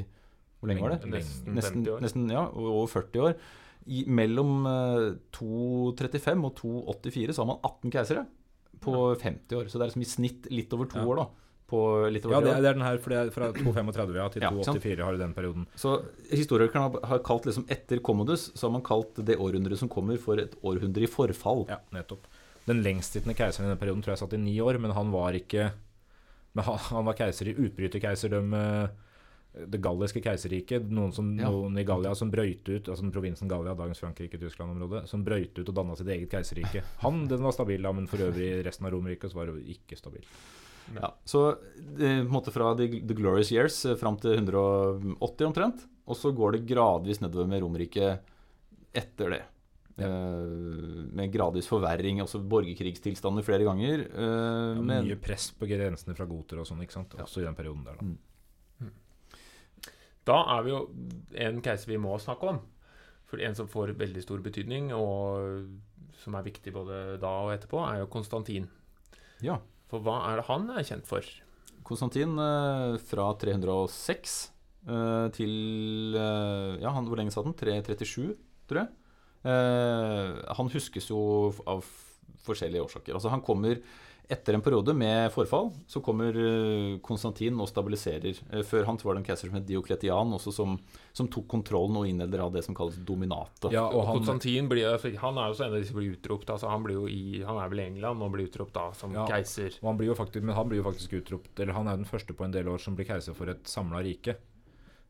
[0.59, 1.07] Hvor lenge var det?
[1.07, 2.01] Nesten Nesten, 50 år.
[2.03, 3.37] nesten ja, over 40 år.
[3.89, 8.25] I, mellom eh, 235 og 284 så har man 18 keisere
[8.83, 9.69] på 50 år.
[9.69, 11.48] Så det er liksom i snitt litt over to år, da.
[11.69, 14.27] På litt over Ja, det, det er den her, for det er fra 235 ja,
[14.33, 15.67] til Ja, 284 har du den perioden.
[15.77, 15.95] Så
[16.31, 20.17] historikerne har- har kalt liksom etter Commodus, så har man kalt det århundret som kommer,
[20.17, 21.65] for et århundre i forfall.
[21.69, 22.25] Ja, nettopp.
[22.65, 25.31] Den lengstsittende keiseren i den perioden tror jeg satt i ni år, men han var
[25.37, 25.71] ikke
[26.55, 28.89] men han, han var keiser i utbryterkeiserdømmet
[29.69, 30.85] det galliske keiserriket.
[30.89, 31.49] Noen, som, Ja.
[31.49, 35.75] noen i Gallia som brøyt ut altså provinsen Gallia, dagens Frankrike-Tyskland-område, som brøyt ut og
[35.75, 36.83] danna sitt eget keiserrike.
[37.01, 40.23] Han den var stabil, da, men for øvrig resten av Romerriket var det ikke stabil.
[40.95, 41.43] Ja, så
[41.77, 45.85] det, på en måte fra the, the Glorious Years eh, fram til 180 omtrent.
[46.09, 48.15] Og så går det gradvis nedover med Romerike
[48.97, 49.41] etter det.
[49.99, 50.07] Ja.
[50.07, 54.05] Eh, med gradvis forverring, altså borgerkrigstilstander flere ganger.
[54.09, 57.13] eh, Ja, men, mye press på grensene fra goter og sånn, ikke sant.
[57.21, 58.09] Også i den perioden der, da.
[58.09, 58.17] Mm.
[60.29, 60.79] Da er vi jo
[61.41, 62.59] en keiser vi må snakke om.
[63.29, 65.67] For en som får veldig stor betydning, og
[66.23, 68.65] som er viktig både da og etterpå, er jo Konstantin.
[69.45, 69.59] ja.
[69.89, 71.25] For hva er det han er kjent for?
[71.85, 74.35] Konstantin eh, fra 306
[74.85, 77.57] eh, til eh, Ja, han, hvor lenge satt han?
[77.57, 78.35] 337,
[78.69, 78.95] tror jeg.
[79.39, 81.19] Han huskes jo
[81.63, 81.85] av
[82.43, 83.15] forskjellige årsaker.
[83.15, 83.77] Altså Han kommer
[84.29, 85.71] etter en periode med forfall.
[85.89, 88.37] Så kommer eh, Konstantin og stabiliserer.
[88.53, 90.75] Eh, før han var det en keiser som het Diokletian, også som,
[91.17, 93.71] som tok kontrollen og innleder av det som kalles dominatet.
[93.73, 96.13] Ja, og han, Konstantin blir, altså, han er jo så en av de som blir
[96.13, 96.53] utropt.
[96.53, 99.17] Altså, han, blir jo i, han er vel i England og blir utropt da som
[99.17, 99.25] Ja.
[99.25, 99.73] keiser.
[99.81, 102.03] og han blir jo faktisk, men han blir jo faktisk utropt Eller han er jo
[102.03, 104.37] den første på en del år som blir keiser for et samla rike.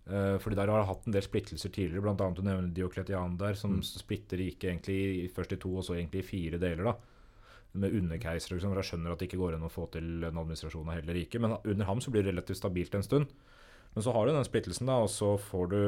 [0.10, 2.32] Eh, fordi der har hatt en del splittelser tidligere, bl.a.
[2.34, 3.84] du nevner Diokletian der, som Mm.
[3.84, 6.84] splitter riket egentlig først i to, og så egentlig i fire deler.
[6.84, 6.96] da
[7.78, 10.40] Med underkeisere, liksom, hvor han skjønner at det ikke går an å få til en
[10.42, 11.42] administrasjon av hele riket.
[11.44, 13.34] Men under ham så blir det relativt stabilt en stund.
[13.94, 15.82] Men så har du den splittelsen, da, og så får du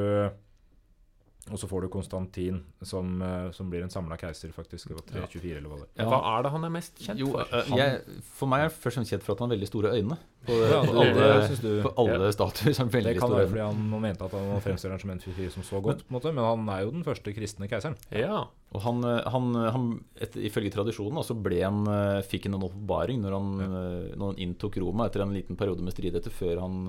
[1.50, 4.92] og så får du Konstantin, som, eh, som blir en samla keiser, faktisk.
[4.92, 6.04] Det var 324, eller hva det ja.
[6.06, 7.48] Hva er det han er mest kjent Jo, for?
[7.58, 9.68] eh, jeg, for meg er han først og fremst kjent for at han har veldig
[9.72, 10.18] store øyne.
[10.46, 12.72] På, Ja, alle, på alle statuer.
[12.74, 15.20] så har han Det kan være fordi han mente at han fremstiller han som en
[15.22, 17.98] fyr som så godt, på en måte, men han er jo den første kristne keiseren.
[18.10, 18.44] Ja.
[18.72, 19.90] Og han, eh, han, han
[20.22, 24.38] et, ifølge tradisjonen så ble han, eh, fikk han en oppbaring når, han, når han
[24.46, 26.80] inntok Roma etter en liten periode med stridigheter før han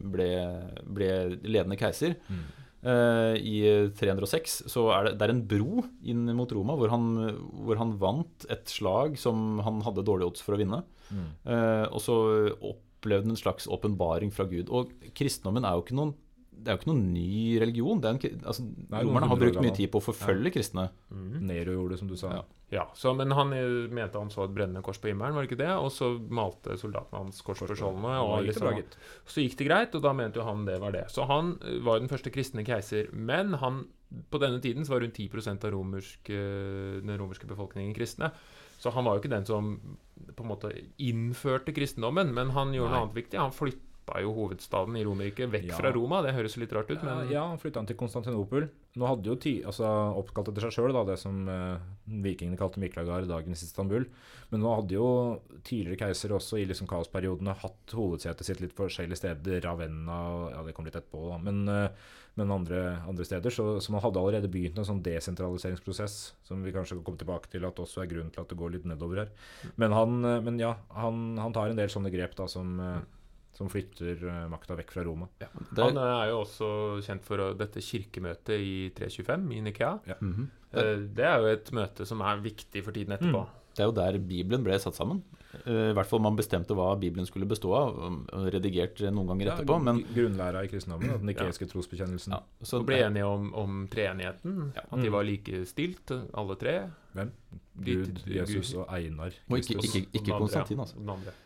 [0.00, 0.30] ble,
[0.88, 1.12] ble
[1.44, 2.16] ledende keiser.
[2.32, 3.58] Eh, I
[3.94, 7.04] 306 så er det, det er en bro inn mot Roma hvor han,
[7.62, 10.80] hvor han vant et slag som han hadde dårlige odds for å vinne.
[11.46, 12.16] Eh, og så
[12.58, 14.72] opplevde han en slags åpenbaring fra Gud.
[14.74, 16.14] Og kristendommen er jo ikke noen
[16.62, 18.00] det er jo ikke noen ny religion.
[18.00, 20.86] Det er en, altså, Nei, romerne har brukt mye tid på å forfølge kristne.
[21.10, 22.30] Nero gjorde det, som du sa.
[22.36, 22.42] Ja.
[22.76, 23.50] ja så, men han
[23.92, 25.72] mente han så et brennende kors på himmelen, var det ikke det?
[25.74, 28.14] Og så malte soldatene hans kors på skjoldene.
[28.22, 28.78] Og liksom,
[29.26, 31.08] så gikk det greit, og da mente jo han det var det.
[31.12, 33.10] Så han eh, var den første kristne keiser.
[33.12, 33.84] Men han,
[34.30, 38.30] på denne tiden så var rundt 10% av romersk, eh, den romerske befolkningen kristne.
[38.82, 39.74] Så han var jo ikke den som
[40.34, 40.70] på en måte
[41.02, 42.98] innførte kristendommen, men han gjorde Nei.
[42.98, 43.38] noe annet viktig.
[43.38, 43.91] Han flytta
[44.22, 45.76] jo hovedstaden i Romerriket vekk Ja.
[45.78, 46.22] fra Roma.
[46.22, 48.68] Det høres litt rart ut, men Ja, han flytta han til Konstantinopel.
[48.96, 49.86] Nå hadde jo ti, altså
[50.18, 54.04] oppkalt etter seg sjøl, det som eh, vikingene kalte Miklagard, dagens Istanbul.
[54.50, 59.16] Men nå hadde jo tidligere keisere også i liksom kaosperiodene hatt hovedsetet sitt litt forskjellige
[59.16, 59.62] steder.
[59.64, 61.38] Ravenna Ja, det kom litt etterpå, da.
[61.38, 61.88] Men, eh,
[62.36, 63.50] men andre, andre steder.
[63.50, 67.48] Så, så man hadde allerede begynt en sånn desentraliseringsprosess, som vi kanskje kan komme tilbake
[67.52, 69.32] til at også er grunnen til at det går litt nedover her.
[69.76, 73.00] Men, han, eh, men ja, han, han tar en del sånne grep da som, eh,
[73.52, 75.28] som flytter uh, makta vekk fra Roma.
[75.38, 76.68] Det han er, er jo også
[77.04, 79.92] kjent for dette kirkemøtet i 325 i Nikea.
[80.08, 80.16] Ja.
[80.20, 80.50] Mm -hmm.
[81.16, 83.46] Det er jo et møte som er viktig for tiden etterpå.
[83.76, 85.22] det er jo der Bibelen ble satt sammen.
[85.66, 87.98] Eh, I hvert fall man bestemte hva Bibelen skulle bestå av,
[88.32, 89.76] og redigert noen ganger Ja, etterpå.
[89.84, 92.32] Men gr- Grunnlæra i kristendommen, den nikeiske trosbekjennelsen.
[92.32, 94.72] ja, så Og ble enige om, om treenigheten.
[94.76, 96.90] At de var likestilt, alle tre.
[97.14, 97.30] Hvem?
[97.84, 99.32] Gud, Jesus og Einar.
[99.50, 100.96] Og ikke, ikke, ikke Konstantin, altså.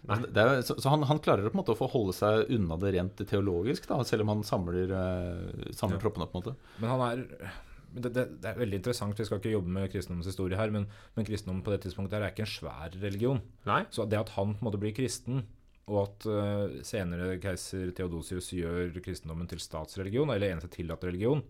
[0.09, 2.51] Altså, Det er, så så han, han klarer på en måte å få holde seg
[2.55, 6.03] unna det rent teologisk, da, selv om han samler, eh, samler Ja.
[6.03, 6.27] proppene.
[6.31, 7.53] på en måte Men han er
[7.97, 9.19] det, det, det er veldig interessant.
[9.19, 12.27] Vi skal ikke jobbe med kristendommens historie her, men, men kristendommen på det tidspunktet her
[12.29, 13.41] er ikke en svær religion.
[13.69, 13.83] Nei.
[13.95, 15.45] Så det at han på en måte blir kristen,
[15.87, 21.45] og at uh, senere keiser Theodosius gjør kristendommen til statsreligion, eller eneste tillatt religion,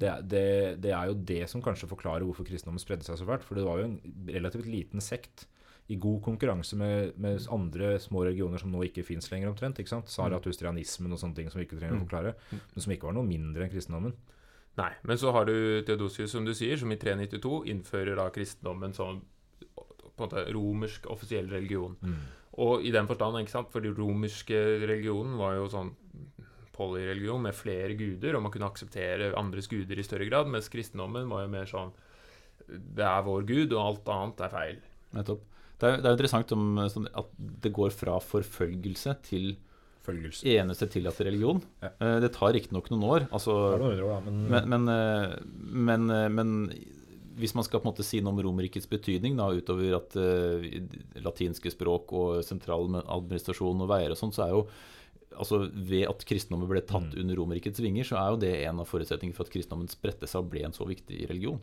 [0.00, 0.44] det, det,
[0.80, 3.44] det er jo det som kanskje forklarer hvorfor kristendommen spredde seg så fælt.
[3.46, 3.98] For det var jo en
[4.32, 5.44] relativt liten sekt
[5.90, 9.78] i god konkurranse med, med andre små religioner som nå ikke fins lenger, omtrent.
[9.82, 10.10] ikke sant?
[10.12, 12.04] Saratustrianismen og sånne ting som vi ikke trenger å Mm.
[12.06, 14.14] forklare, men som ikke var noe mindre enn kristendommen.
[14.78, 14.90] Nei.
[15.02, 19.22] Men så har du Theodosius, som du sier, som i 392 innfører da kristendommen som
[19.70, 21.96] på en måte romersk offisiell religion.
[22.60, 25.92] Og i den forstand, ikke sant, for den romerske religionen var jo sånn
[26.76, 31.28] polyreligion med flere guder, og man kunne akseptere andres guder i større grad, mens kristendommen
[31.30, 31.92] var jo mer sånn
[32.70, 34.76] Det er vår gud, og alt annet er feil.
[35.16, 35.46] Nettopp.
[35.80, 37.30] Det er, det er interessant om, sånn, at
[37.64, 39.54] det går fra forfølgelse til
[40.10, 40.54] Følgelse.
[40.58, 41.62] eneste tillatte religion.
[41.82, 41.92] Ja.
[42.00, 43.28] Eh, Det tar riktignok noen år.
[43.30, 45.36] Altså, Det noen år, da, men, men, men, eh,
[45.88, 46.56] men, eh, men
[47.40, 50.64] hvis man skal på en måte si noe om Romerrikets betydning, da, utover at uh,
[51.24, 54.64] latinske språk og sentral administrasjon og veier og sånn, så er jo
[55.40, 58.90] altså ved at kristendommen ble tatt under Romerrikets vinger, så er jo det en av
[58.90, 61.62] forutsetningene for at kristendommen spredte seg og ble en så viktig religion.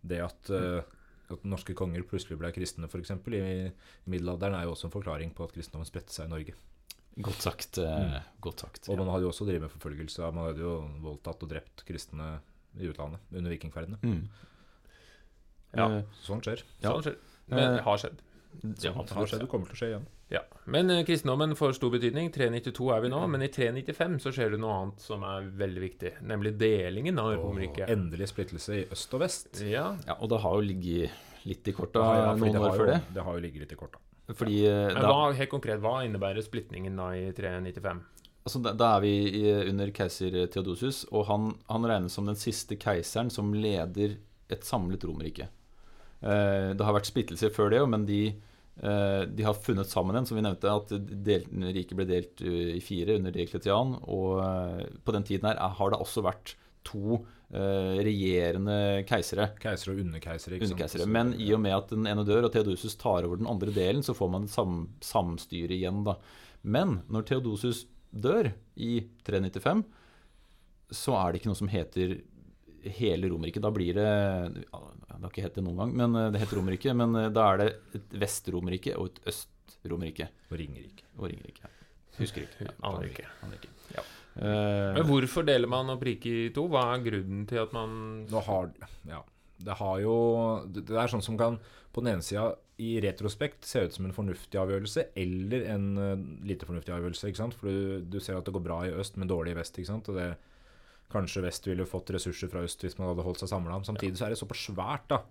[0.00, 0.80] Det at, Uh,
[1.28, 3.10] at norske konger plutselig ble kristne, f.eks.
[3.28, 3.68] I
[4.08, 6.54] middelalderen, er jo også en forklaring på at kristendommen spredte seg i Norge.
[7.18, 7.78] Godt sagt.
[7.82, 8.12] Mm.
[8.44, 8.88] Godt sagt.
[8.88, 10.28] Og man hadde jo også drevet med forfølgelse.
[10.32, 12.36] Man hadde jo voldtatt og drept kristne
[12.78, 13.98] i utlandet under vikingferdene.
[14.06, 14.20] Mm.
[15.76, 15.88] Ja.
[15.88, 16.62] Sånt Sånn skjer.
[16.82, 16.92] Ja.
[16.94, 17.18] Sånt skjer.
[17.48, 18.22] Men det Eh, har skjedd.
[18.62, 20.06] Det har skjedd og kommer til å skje igjen.
[20.32, 20.40] Ja.
[20.66, 22.30] Men eh, kristendommen får stor betydning.
[22.32, 23.20] 392 er vi nå.
[23.28, 26.12] Men i 395 så skjer det noe annet som er veldig viktig.
[26.28, 27.88] Nemlig delingen av Romerriket.
[27.92, 29.62] endelig splittelse i øst og vest.
[29.64, 29.96] Ja.
[30.06, 31.10] Ja, og det har jo ligget
[31.48, 33.00] litt i korta Ja, ja, noen det år har før det.
[33.14, 33.98] det har jo ligget litt i korta.
[34.36, 38.04] Fordi eh, Men da, hva, helt konkret, hva innebærer splitningen da i 395?
[38.48, 42.38] altså, da, da er vi i, under keiser Theodosius, og han, han regnes som den
[42.38, 44.16] siste keiseren som leder
[44.48, 45.48] et samlet Romerrike.
[46.20, 48.22] Eh, det har vært splittelser før det, men de,
[48.80, 50.94] eh, de har funnet sammen igjen, som vi nevnte, at
[51.28, 51.44] del,
[51.76, 53.98] riket ble delt eh, i fire under Dekletian.
[54.08, 56.56] Og eh, på den tiden her har det også vært
[56.88, 58.74] to eh, regjerende
[59.08, 59.46] keisere.
[59.56, 60.58] Keisere og underkeisere.
[60.60, 61.06] Underkeisere.
[61.08, 64.02] Men i og med at den ene dør og Theodosius tar over den andre delen,
[64.04, 66.18] så får man et sam samstyre igjen, da.
[66.68, 69.84] Men når Theodosius dør i 395,
[70.90, 72.18] så er det ikke noe som heter
[72.98, 73.62] hele Romerriket.
[73.64, 76.96] Da blir det Det har ikke hett det noen gang, men eh, det heter Romerriket.
[76.96, 80.28] Men eh, da er det et Vest-Romerrike og et Øst-Romerrike.
[80.48, 81.08] Og Ringerike.
[81.18, 81.72] Og Ringerike.
[82.18, 82.68] Husker ikke.
[82.68, 83.26] Ja, aner ikke.
[83.94, 84.04] Ja.
[84.38, 86.68] Eh, Men hvorfor deler man opp riket i to?
[86.70, 88.70] Hva er grunnen til at man Nå har
[89.08, 89.22] Ja.
[89.58, 90.14] Det har jo
[90.70, 91.58] Det er sånn som kan
[91.92, 96.46] på den ene sida i retrospekt se ut som en fornuftig avgjørelse eller en eh,
[96.46, 97.26] lite fornuftig avgjørelse.
[97.26, 97.54] ikke sant?
[97.58, 99.74] For du, du ser at det går bra i øst, men dårlig i vest.
[99.78, 100.08] ikke sant?
[100.08, 100.36] Og det
[101.10, 103.80] Kanskje vest ville fått ressurser fra øst hvis man hadde holdt seg samla.
[103.82, 105.22] Samtidig så er det såpass svært da,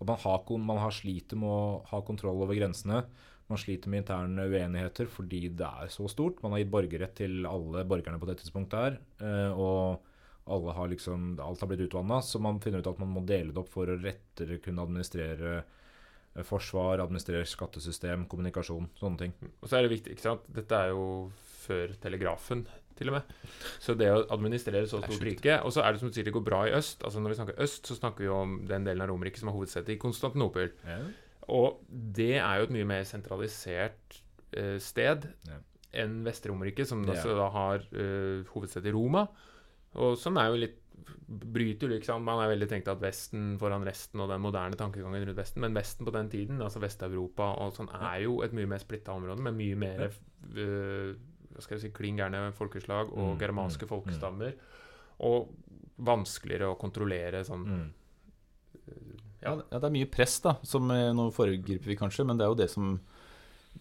[0.00, 3.04] at man har, man har sliter med å ha kontroll over grensene.
[3.50, 6.38] Man sliter med interne uenigheter fordi det er så stort.
[6.42, 8.98] Man har gitt borgerrett til alle borgerne på det tidspunktet her.
[9.20, 10.00] eh, Og
[10.52, 13.52] alle har liksom, alt har blitt utvanna, så man finner ut at man må dele
[13.52, 15.52] det opp for å rettere kunne administrere
[16.34, 19.34] eh, forsvar, administrere skattesystem, kommunikasjon, sånne ting.
[19.60, 21.04] Og så er det viktig, ikke sant Dette er jo
[21.62, 22.64] før telegrafen,
[22.98, 23.36] til og med.
[23.80, 26.26] Så det å administrere så er stort rike Og så er det som du sier,
[26.26, 27.00] det går bra i øst.
[27.06, 29.56] Altså Når vi snakker øst, så snakker vi om den delen av Romerike som har
[29.56, 30.74] hovedsete i Konstantinopel.
[31.48, 34.20] Og det er jo et mye mer sentralisert
[34.54, 35.58] eh, sted Ja.
[36.04, 39.26] enn Vest-Romerike, som altså da har eh, hovedsted i Roma.
[39.94, 40.78] Og som er jo litt
[41.26, 45.36] Bryter liksom Man er veldig tenkt at Vesten foran resten og den moderne tankegangen rundt
[45.38, 48.78] Vesten, men Vesten på den tiden, altså Vest-Europa og sånn, er jo et mye mer
[48.78, 51.14] splitta område med mye mer uh,
[51.52, 54.54] hva skal jeg si, klin gærne folkeslag og Mm, germanske mm, folkestammer.
[55.20, 55.50] Og
[55.98, 57.90] vanskeligere å kontrollere sånn Mm.
[59.42, 60.56] Ja, ja, det er mye press, da.
[60.66, 62.92] Som eh, Nå foregriper vi kanskje, men det er jo det som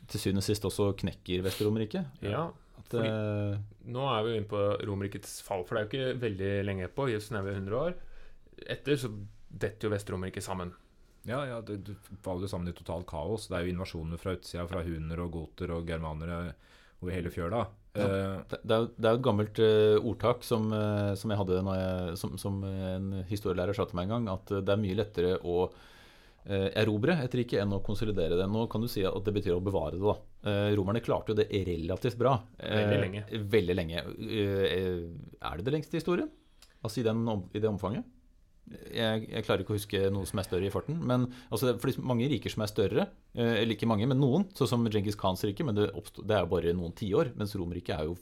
[0.10, 2.06] til syvende og sist også knekker Vest-Romerriket.
[2.26, 2.48] Ja,
[2.80, 3.58] At, Fordi- eh,
[3.92, 6.88] Nå er vi jo inne på Romerrikets fall, for det er jo ikke veldig lenge
[6.96, 7.08] på.
[7.12, 7.94] I snaue 100 år.
[8.70, 9.10] Etter så
[9.52, 10.74] detter jo Vest-Romerriket sammen.
[11.28, 11.96] Ja, ja, det, det
[12.26, 13.46] faller jo sammen i totalt kaos.
[13.48, 16.54] Det er jo invasjoner fra utsida, fra huner og goter og germanere
[17.04, 17.66] over hele fjøla.
[17.92, 21.32] Eh, det, det, er jo, det er jo et gammelt uh, ordtak som, uh, som
[21.34, 24.72] jeg hadde når jeg, som, som en historielærer sa til meg en gang, at det
[24.72, 28.48] er mye lettere å uh, erobre et rike enn å konsolidere det.
[28.48, 30.06] Nå kan du si at det betyr å bevare det.
[30.06, 30.54] da.
[30.78, 32.38] Romerne klarte jo det relativt bra.
[32.58, 33.26] Veldig lenge.
[33.52, 34.06] Veldig lenge.
[34.32, 36.32] Er det det lengste i historien?
[36.82, 37.22] Altså i, den,
[37.54, 38.08] i det omfanget?
[38.94, 40.98] Jeg, jeg klarer ikke å huske noe som er større i farten.
[41.08, 44.70] Men altså, fordi mange riker som er større, eh, eller ikke mange, men noen, sånn
[44.72, 47.34] som Djengis Khans rike, men det, oppstod, det er jo bare noen tiår.
[47.40, 48.18] Mens Romerriket er jo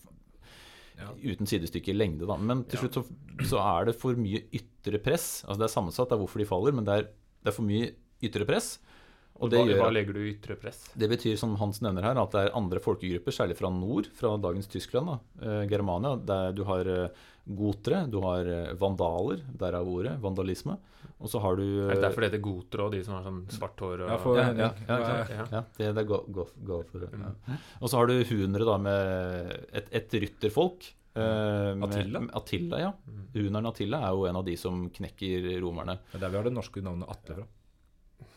[0.99, 1.13] Ja.
[1.15, 2.35] uten sidestykke i lengde, da.
[2.35, 2.87] Men til Ja.
[2.87, 3.05] slutt så,
[3.47, 5.45] så er det for mye ytre press.
[5.47, 7.03] Altså det er sammensatt, det er hvorfor de faller, men det er,
[7.43, 8.79] det er for mye ytre press.
[9.39, 10.89] Og det hva, hva legger du i ytre press?
[10.99, 14.33] det betyr, som Hans nevner her, at det er andre folkegrupper, særlig fra nord, fra
[14.35, 17.07] dagens Tyskland, da, eh, Germania, der du har eh,
[17.55, 20.77] gotere, du har eh, vandaler, derav ordet, vandalisme,
[21.19, 23.23] og så har du Er det eh, derfor det heter gotere og de som har
[23.25, 24.03] sånn svart hår?
[24.05, 24.97] Og, Ja, for- ja, ja, ja?
[25.35, 25.45] Ja.
[25.51, 27.09] ja, det, det er go, go, for det.
[27.13, 27.25] Mm.
[27.49, 27.57] Ja.
[27.81, 30.93] Og så har du hunere da med et, et rytterfolk.
[31.15, 32.19] eh, med- Attila?
[32.23, 32.91] med Attila, ja.
[33.07, 33.25] Mm.
[33.33, 35.97] Huneren Attila er jo en av de som knekker romerne.
[36.11, 37.47] Det er der vi har det norske navnet Atle fra.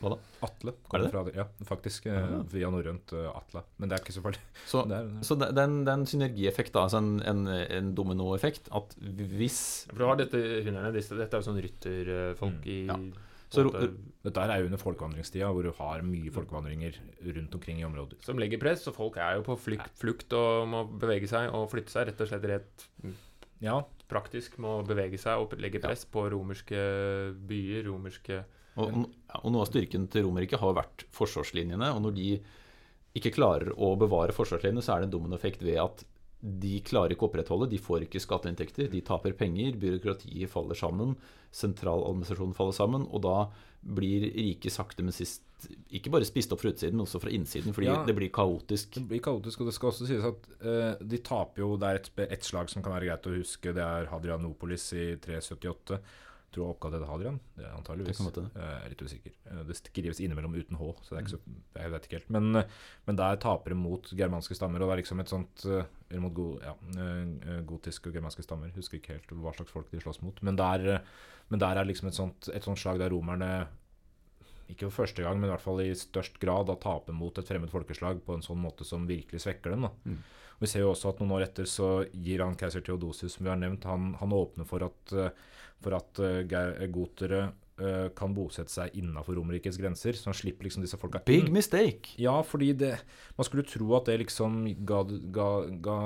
[0.02, 0.18] Hva da?
[0.42, 2.06] Atle Er kommer det fra Ja, faktisk.
[2.10, 2.42] eh, Ah.
[2.50, 3.62] Via norrønt eh, Atle.
[3.78, 4.40] Men det er ikke så farlig.
[4.72, 7.12] Så, Det er, så det, det er en, det er en synergieffekt, da, altså en,
[7.22, 11.62] en, en dominoeffekt, at hvis For du har dette hunderne, disse, dette er jo sånn
[11.62, 12.96] rytterfolk Mm, i ja.
[13.52, 16.94] Så en Dette er jo under folkevandringstida, hvor du har mye folkevandringer
[17.36, 18.16] rundt omkring i områder.
[18.24, 21.66] Som legger press, og folk er jo på flukt, flukt og må bevege seg og
[21.68, 22.08] flytte seg.
[22.08, 22.86] Rett og slett rett
[23.60, 23.76] Ja,
[24.08, 26.80] praktisk må bevege seg og legge press på romerske
[27.46, 28.40] byer, romerske
[28.80, 29.04] Og,
[29.42, 31.90] og, noe av styrken til Romerike har vært forsvarslinjene.
[31.92, 32.28] Og når de
[33.18, 36.06] ikke klarer å bevare forsvarslinjene, så er det en dominoeffekt ved at
[36.42, 41.14] de klarer ikke å opprettholde, de får ikke skatteinntekter, de taper penger, byråkratiet faller sammen,
[41.54, 43.36] sentraladministrasjonen faller sammen, og da
[43.82, 45.44] blir riket sakte, men sist
[45.94, 48.02] ikke bare spist opp fra utsiden, men også fra innsiden, fordi Ja.
[48.04, 48.94] det blir kaotisk.
[48.98, 51.94] Det blir kaotisk, og det skal også sies at uh, de taper jo Det er
[52.00, 53.72] et, et slag som kan være greit å huske.
[53.72, 56.00] Det er Hadrianopolis i 378.
[56.52, 57.38] Jeg tror oppkalt etter Hadrian.
[57.56, 58.18] Det er antageligvis.
[58.20, 59.36] Det Jeg er litt usikker.
[59.70, 62.32] Det skrives innimellom uten H, så det er ikke så Jeg vet ikke helt.
[62.36, 62.74] Men, eh,
[63.08, 66.20] men der taper de mot germanske stammer, og det er liksom et sånt eh, Eller
[66.20, 68.68] mot go, ja, eh, gotiske og germanske stammer.
[68.76, 70.42] Husker ikke helt hva slags folk de slåss mot.
[70.44, 71.00] Men der,
[71.48, 73.52] men der er liksom et sånt, et sånt slag der romerne
[74.68, 77.48] ikke for første gang, men i hvert fall i størst grad da taper mot et
[77.48, 79.88] fremmed folkeslag på en sånn måte som virkelig svekker dem.
[79.88, 79.92] Da.
[80.04, 80.20] Mm.
[80.62, 83.50] Vi ser jo også at noen år etter så gir han keiser Theodosius, som vi
[83.50, 85.32] har nevnt, han, han åpner for at, eh,
[85.82, 87.40] for at eh, gotere
[87.82, 92.14] eh, kan bosette seg innafor Romerrikets grenser, så han slipper liksom disse folka Big mistake!
[92.22, 92.94] Ja, fordi det
[93.34, 95.02] Man skulle tro at det liksom ga,
[95.34, 95.48] ga,
[95.82, 95.98] ga,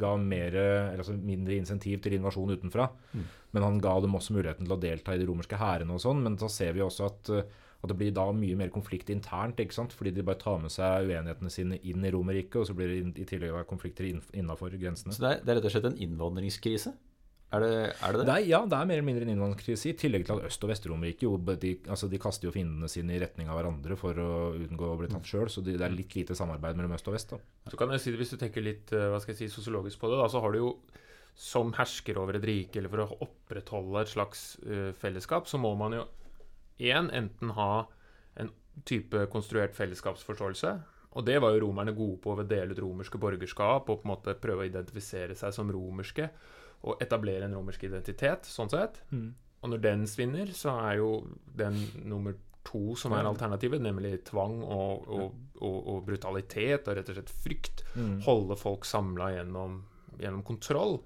[0.00, 2.88] ga mer, eller altså mindre insentiv til invasjon utenfra.
[3.12, 3.26] Mm.
[3.52, 6.24] Men han ga dem også muligheten til å delta i de romerske hærene og sånn.
[6.24, 7.32] Men da ser vi også at,
[7.82, 9.94] at det blir da mye mer konflikt internt, ikke sant?
[9.96, 13.22] fordi de bare tar med seg uenighetene sine inn i Romerriket, og så blir det
[13.24, 15.14] i tillegg konflikter innafor grensene.
[15.14, 16.94] Så det er, det er rett og slett en innvandringskrise?
[17.52, 18.20] Er det er det?
[18.22, 18.26] det?
[18.28, 20.62] Det er, ja, det er mer eller mindre en innvandringskrise, i tillegg til at Øst-
[20.64, 24.22] og Vest-Romerriket jo, de, altså, de kaster jo fiendene sine i retning av hverandre for
[24.22, 27.10] å unngå å bli tatt sjøl, så de, det er litt lite samarbeid mellom øst
[27.10, 27.34] og vest.
[27.34, 27.42] da.
[27.74, 30.00] Så kan jeg si det, Hvis du tenker litt eh, hva skal jeg si, sosiologisk
[30.00, 30.72] på det, da, så har du jo
[31.34, 35.70] som hersker over et rike, eller for å opprettholde et slags uh, fellesskap, så må
[35.80, 36.02] man jo
[36.82, 37.72] én enten ha
[38.40, 38.50] en
[38.88, 40.72] type konstruert fellesskapsforståelse.
[41.12, 44.06] Og det var jo romerne gode på ved å dele ut romerske borgerskap og på
[44.06, 46.30] en måte prøve å identifisere seg som romerske
[46.88, 49.02] og etablere en romersk identitet, sånn sett.
[49.62, 51.10] Og når den svinner, så er jo
[51.58, 51.76] den
[52.08, 52.34] nummer
[52.66, 57.34] to som er alternativet, nemlig tvang og, og, og, og brutalitet og rett og slett
[57.44, 57.84] frykt.
[57.94, 58.16] Mm.
[58.26, 59.80] Holde folk samla gjennom,
[60.18, 60.98] gjennom kontroll.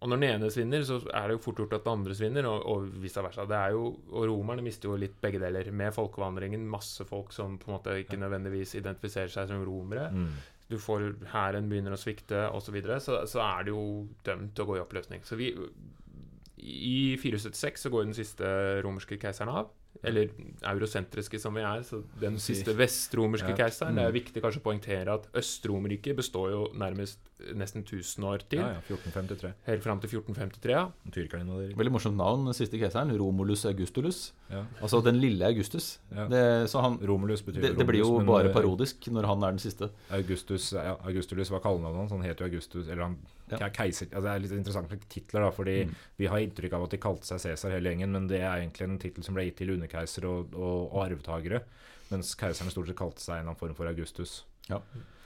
[0.00, 2.46] Og når den ene svinner, så er det jo fort gjort at den andre svinner,
[2.48, 3.44] og, og vice versa.
[3.44, 5.68] Det er jo, og romerne mister jo litt begge deler.
[5.76, 10.08] Med folkevandringen, masse folk som på en måte ikke nødvendigvis identifiserer seg som romere.
[10.10, 10.30] Mm.
[10.70, 12.70] Du får Hæren begynner å svikte, osv.
[12.70, 15.20] Så, videre, så så er det jo dømt til å gå i oppløsning.
[15.26, 15.52] Så vi
[16.60, 18.48] I 476 så går den siste
[18.84, 19.70] romerske keiseren av.
[20.06, 20.28] Eller
[20.68, 21.82] eurosentriske som vi er.
[21.84, 23.56] Så den siste vestromerske Ja.
[23.66, 23.94] keiseren.
[23.96, 24.18] Det er Mm.
[24.20, 27.18] viktig kanskje å poengtere at Øst-Romerriket består jo nærmest
[27.56, 28.58] nesten 1000 år til.
[28.60, 29.52] Ja, ja, 1453.
[29.66, 30.70] Helt fram til 1453.
[30.74, 30.84] ja.
[31.14, 31.58] Tyrkerne.
[31.78, 33.10] Veldig morsomt navn, den siste keiseren.
[33.18, 34.32] Romulus Augustulus.
[34.50, 34.64] Ja.
[34.82, 35.98] Altså den lille Augustus.
[36.14, 36.26] Ja.
[36.30, 39.42] Det, så han, Romulus betyr det, det blir jo men, bare eh, parodisk når han
[39.48, 39.90] er den siste.
[40.10, 42.12] Augustus, ja, Augustulus var kallenavnet hans.
[42.12, 43.18] Han het jo Augustus Eller han
[43.50, 43.68] Ja.
[43.68, 45.94] keiser altså Det er litt interessant med titler, da, fordi Mm.
[46.18, 48.82] vi har inntrykk av at de kalte seg Cæsar hele gjengen, men det er egentlig
[48.86, 51.62] en tittel som ble gitt til underkeiser og, og, og arvtakere.
[52.10, 54.44] Mens keiserne stort sett kalte seg en eller annen form for Augustus.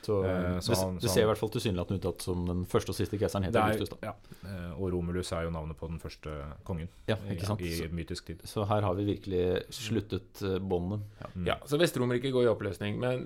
[0.04, 2.64] Så, Eh, så det, han- det ser i hvert fall tilsynelatende ut at som den
[2.68, 3.88] første og siste keiseren heter er, Augustus.
[4.00, 4.12] da ja,
[4.44, 7.60] eh, og Romulus er jo navnet på den første kongen Ja, ikke sant?
[7.64, 8.42] i, i mytisk tid.
[8.44, 11.00] så her har vi virkelig sluttet båndet.
[11.20, 11.26] Ja.
[11.34, 11.46] Mm.
[11.46, 12.98] Ja, så Vest-Romerriket går i oppløsning.
[13.00, 13.24] Men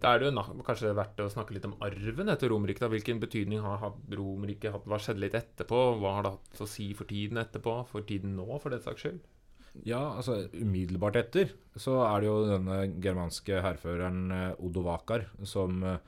[0.00, 2.88] da er det jo kanskje verdt å snakke litt om arven etter Romerriket.
[2.88, 4.84] Hvilken betydning har Romerriket hatt?
[4.88, 5.98] Hva skjedde litt etterpå?
[6.00, 7.86] Hva har det hatt å si for tiden etterpå?
[7.88, 9.20] For tiden nå, for den saks skyld?
[9.86, 16.00] Ja, altså umiddelbart etter så er det jo denne germanske hærføreren Odo Odovakar som, eh,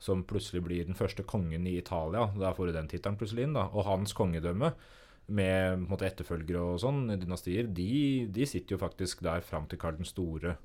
[0.00, 2.30] som plutselig blir den første kongen i Italia.
[2.38, 3.68] Der får du den tittelen plutselig inn, da.
[3.72, 4.72] Og hans kongedømme
[5.28, 9.98] med måte, etterfølgere og sånn, dynastier, de, de sitter jo faktisk der fram til Karl
[9.98, 10.56] den store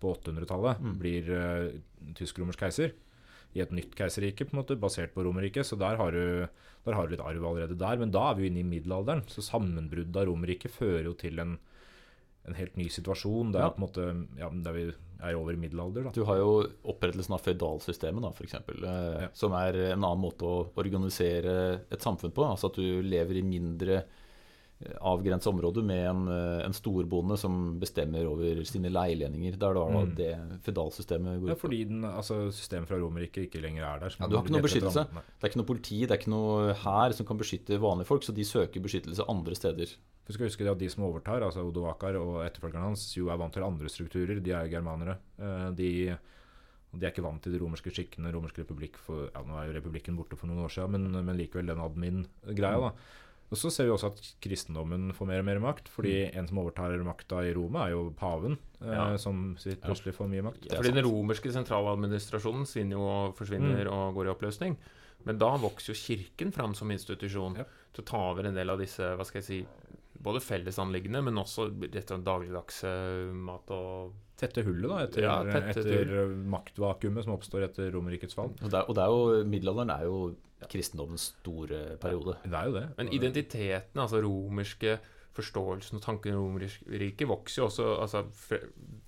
[0.00, 0.80] på 800-tallet.
[0.80, 0.94] Mm.
[1.00, 2.94] Blir uh, tysk-romersk keiser.
[3.56, 5.68] I et nytt keiserrike, på en måte, basert på Romerriket.
[5.68, 6.48] Så der har, du,
[6.84, 8.00] der har du litt arv allerede der.
[8.00, 9.24] Men da er vi jo inne i middelalderen.
[9.32, 11.56] Så sammenbruddet av Romerriket fører jo til en
[12.46, 13.70] en helt ny situasjon der, Ja.
[13.70, 16.04] på en måte, ja, der vi er over i middelalder.
[16.04, 16.10] Da.
[16.12, 19.28] Du har jo opprettelsen av føydalsystemet, da, f.eks., eh, Ja.
[19.32, 22.44] som er en annen måte å organisere et samfunn på.
[22.44, 24.02] Altså at du lever i mindre eh,
[25.00, 29.56] avgrensa området med en, eh, en storbonde som bestemmer over sine leilendinger.
[29.56, 30.14] Det er da Mm.
[30.14, 31.60] det fedalsystemet går ut på.
[31.68, 34.08] fordi den, altså, systemet fra Romerriket ikke lenger er der.
[34.10, 35.06] så Ja, du har ikke noe beskyttelse.
[35.08, 38.22] Det er ikke noe politi, det er ikke noe hær som kan beskytte vanlige folk,
[38.22, 39.96] så de søker beskyttelse andre steder.
[40.26, 43.36] Du skal huske det at De som overtar, altså Odovakar og etterfølgerne hans, jo er
[43.38, 44.42] vant til andre strukturer.
[44.42, 45.16] De er jo germanere.
[45.40, 46.18] Eh, De,
[46.98, 48.32] de er ikke vant til de romerske skikkene.
[48.32, 51.36] romerske republikk for, ja, Nå er jo republikken borte for noen år siden, men, men
[51.38, 52.80] likevel den admin-greia.
[52.80, 52.92] da.
[53.46, 55.88] Og Så ser vi også at kristendommen får mer og mer makt.
[55.88, 60.42] fordi en som overtar makta i Roma, er jo paven, eh, som plutselig får mye
[60.42, 60.66] makt.
[60.74, 64.76] Fordi den romerske sentraladministrasjonen svinner og forsvinner og går i oppløsning.
[65.24, 67.64] Men da vokser jo kirken fram som institusjon Ja.
[67.92, 69.66] til å ta over en del av disse hva skal jeg si,
[70.20, 76.32] både fellesanliggende, men også dette dagligdagse mat og Tette hullet, da, etter, Ja, tette etter
[76.52, 78.50] maktvakuumet som oppstår etter Romerrikets fall.
[78.60, 80.18] Og det, er, og det er jo, middelalderen er jo
[80.72, 82.36] kristendommens store periode.
[82.44, 82.84] Det er jo det.
[82.98, 84.98] Men identiteten, altså romerske
[85.36, 88.62] forståelsen og tanken om Romerriket, vokser jo også, altså, fre-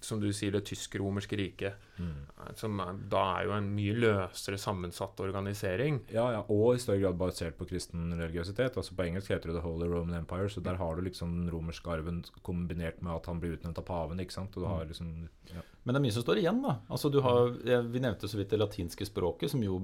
[0.04, 2.54] som du sier, det tysk-romerske riket, Mm.
[2.56, 6.00] som er, da er jo en mye løsere sammensatt organisering.
[6.14, 8.78] Ja, ja, og i større grad basert på kristen religiøsitet.
[8.78, 11.50] Altså På engelsk heter det The Holy Roman Empire, så der har du liksom den
[11.54, 14.20] romerske arven kombinert med at han blir utnevnt av paven.
[14.20, 14.56] ikke sant?
[14.56, 15.64] Og du har liksom ja.
[15.88, 16.74] Men det er mye som står igjen, da.
[16.92, 17.54] Altså, du har,
[17.88, 19.78] vi nevnte så vidt det latinske språket, som jo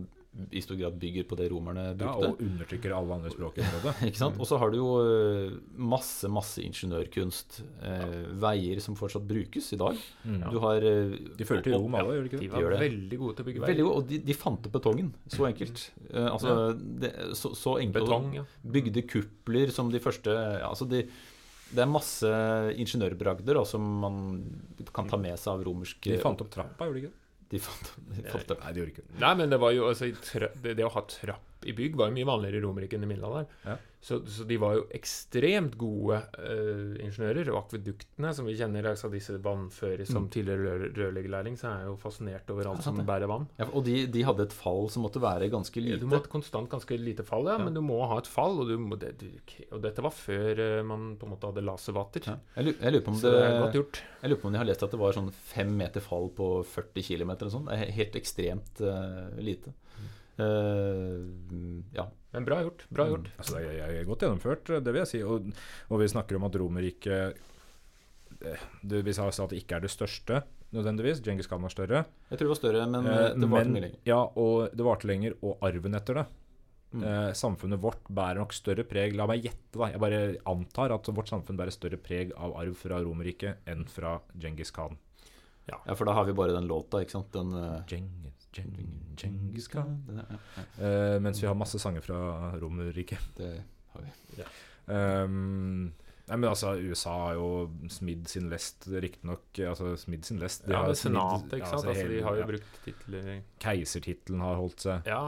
[0.50, 2.10] i stor grad bygger på det romerne ja.
[2.10, 3.94] Og undertrykker alle andre språk i området.
[4.10, 4.36] Ikke sant?
[4.36, 7.60] Og så har du jo eh, masse, masse ingeniørkunst.
[7.88, 10.00] Eh, veier som fortsatt brukes i dag.
[10.26, 10.42] Mm.
[10.50, 13.36] Du har eh, De følger til Rom, alle, gjør de ikke De var veldig gode
[13.36, 13.98] til å bygge Veldig veier.
[14.00, 15.10] og de, de fant opp betongen.
[15.32, 15.84] Så enkelt.
[16.10, 18.04] Eh, altså, det, så, så enkelt.
[18.04, 18.44] Betong, ja.
[18.76, 21.04] Bygde kupler som de første ja, altså de,
[21.74, 22.30] Det er masse
[22.84, 24.22] ingeniørbragder da, som man
[24.94, 27.20] kan ta med seg av romersk De fant opp trappa, gjorde de ikke det?
[27.54, 28.62] de fant, de fant opp.
[28.64, 29.18] Nei, de gjorde ikke det.
[29.22, 32.10] Nei, men det var jo altså, tra det, det å ha trapp i bygg var
[32.10, 33.50] jo mye vanligere i Romerike enn i middelalderen.
[33.64, 33.76] Ja.
[34.04, 37.48] Så, så de var jo ekstremt gode uh, ingeniører.
[37.54, 40.30] Og akveduktene, som vi kjenner, altså disse vannførere som Mm.
[40.34, 43.46] tidligere rør rørleggerlærling, så er jeg jo fascinert over alt Ja, som bærer vann.
[43.56, 46.02] Ja, og de, de hadde et fall som måtte være ganske lite.
[46.02, 48.60] Du må ha et konstant ganske lite fall, ja, men du må ha et fall.
[48.60, 49.30] Og, du må, det, du,
[49.70, 52.28] og dette var før uh, man på en måte hadde laservater.
[52.28, 54.02] Jeg, jeg, lurer på om Så det er godt det, gjort.
[54.20, 56.50] jeg lurer på om de har lest at det var sånn fem meter fall på
[56.76, 57.72] 40 km eller sånn.
[57.72, 59.72] Det er helt ekstremt uh, lite.
[60.38, 62.06] Eh, ja.
[62.34, 62.86] Men bra gjort.
[62.90, 63.28] Bra gjort.
[63.30, 63.38] Mm.
[63.38, 65.22] Altså, det er, er godt gjennomført, det vil jeg si.
[65.22, 65.50] Og,
[65.90, 67.36] og vi snakker om at Romerriket
[68.42, 70.42] eh, det- Vi sa at det ikke er det største,
[70.74, 71.22] nødvendigvis.
[71.22, 72.04] Djengis Khan var større.
[72.30, 74.00] Jeg tror det var større, men Eh, det varte mye lenger.
[74.10, 76.26] Ja, og det varte lenger, og arven etter det.
[76.94, 77.02] Mm.
[77.02, 79.88] Eh, samfunnet vårt bærer nok større preg La meg gjette, da.
[79.90, 84.20] Jeg bare antar at vårt samfunn bærer større preg av arv fra Romerriket enn fra
[84.34, 84.94] Djengis Khan.
[85.66, 87.32] Ja, for da har vi bare den låta, ikke sant?
[87.32, 87.80] Den uh...
[87.88, 92.18] Djengis, Djengis, Djengis Khan ja, ja, eh, Mens vi har masse sanger fra
[92.62, 93.28] Romerriket.
[93.38, 93.52] det
[93.94, 94.46] har vi.
[94.86, 95.92] Um,
[96.28, 97.48] nei, men altså, USA har jo
[97.92, 99.46] smidd sin lest, riktignok.
[99.64, 100.66] Altså, smidd sin lest.
[100.68, 101.80] Ja, smidd- Senatet, ikke ja, sant.
[101.80, 102.50] altså, Altså, de har jo ja.
[102.52, 103.32] brukt titler
[103.64, 105.10] Keisertittelen har holdt seg.
[105.10, 105.24] Ja.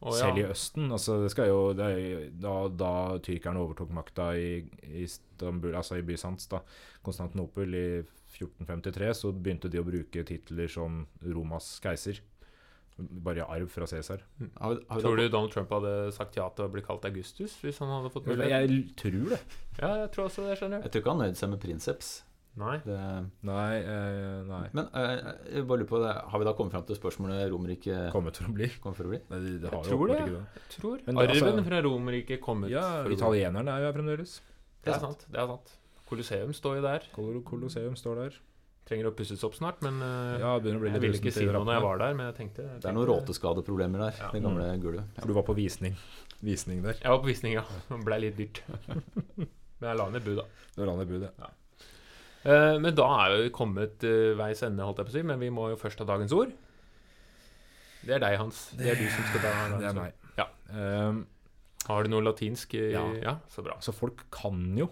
[0.00, 0.46] Og Selv i.
[0.48, 0.88] Østen.
[0.92, 5.98] Altså, det skal jo, det er, da, da tyrkerne overtok makta i, i Istanbul, altså
[6.00, 6.62] i Bysants, da,
[7.04, 7.86] Konstantinopel, i
[8.32, 12.20] 1453, så begynte de å bruke titler som Romas keiser.
[13.00, 14.20] Bare i arv fra Cæsar.
[14.38, 14.48] Vi
[15.00, 18.10] Tror du Donald Trump hadde sagt ja til å bli kalt Augustus hvis han hadde
[18.12, 18.50] fått mulighet?
[18.52, 19.38] Jeg tror det.
[19.80, 20.84] Ja, jeg tror også det, skjønner du.
[20.84, 22.10] jeg tror ikke han nøyde seg med prinseps.
[22.60, 22.74] Nei.
[22.84, 22.98] Det,
[23.46, 24.64] Nei, eh, nei.
[24.74, 25.20] men eh,
[25.54, 26.12] jeg bare lurer på det.
[26.34, 28.68] Har vi da kommet fram til spørsmålet Romerriket Kommet for å bli.
[28.82, 29.20] kommer for å bli?
[29.30, 30.18] Nei, det, det Jeg tror det.
[30.26, 30.44] ikke.
[30.58, 32.68] Jeg tror Men Arven altså- fra Romerriket kommet.
[32.74, 34.40] Ja, for å- italienerne er jo her fremdeles.
[34.84, 35.24] Det er sant.
[35.30, 35.76] det er sant
[36.10, 37.04] Colosseum står jo der.
[37.14, 38.38] Col- Colosseum står der.
[38.90, 41.44] Trenger å pusses opp snart, men eh, Ja, det å bli jeg ville ikke si
[41.46, 44.16] noe når jeg var der, men jeg tenkte jeg Det er noen råteskadeproblemer der.
[44.18, 44.30] Ja.
[44.34, 45.12] Det gamle gulvet.
[45.20, 45.94] For du var på visning.
[46.42, 46.96] Visning der.
[46.98, 47.62] Jeg var på visning, ja.
[47.90, 48.62] Det ble litt dyrt.
[49.80, 50.46] Men jeg la ned bud, da.
[50.74, 51.50] Det var han i ja.
[52.40, 55.22] Uh, men da er vi kommet uh, veis ende, holdt jeg på å si.
[55.28, 56.52] Men vi må jo først ha dagens ord.
[58.00, 58.62] Det er deg, Hans.
[58.76, 60.00] Det er du som skal ta dagens Det er ord.
[60.00, 60.30] meg.
[60.40, 60.46] Ja.
[61.08, 61.18] Um,
[61.88, 62.74] Har du noe latinsk?
[62.80, 63.04] i- Ja.
[63.22, 63.76] ja, så bra.
[63.84, 64.88] Så folk kan jo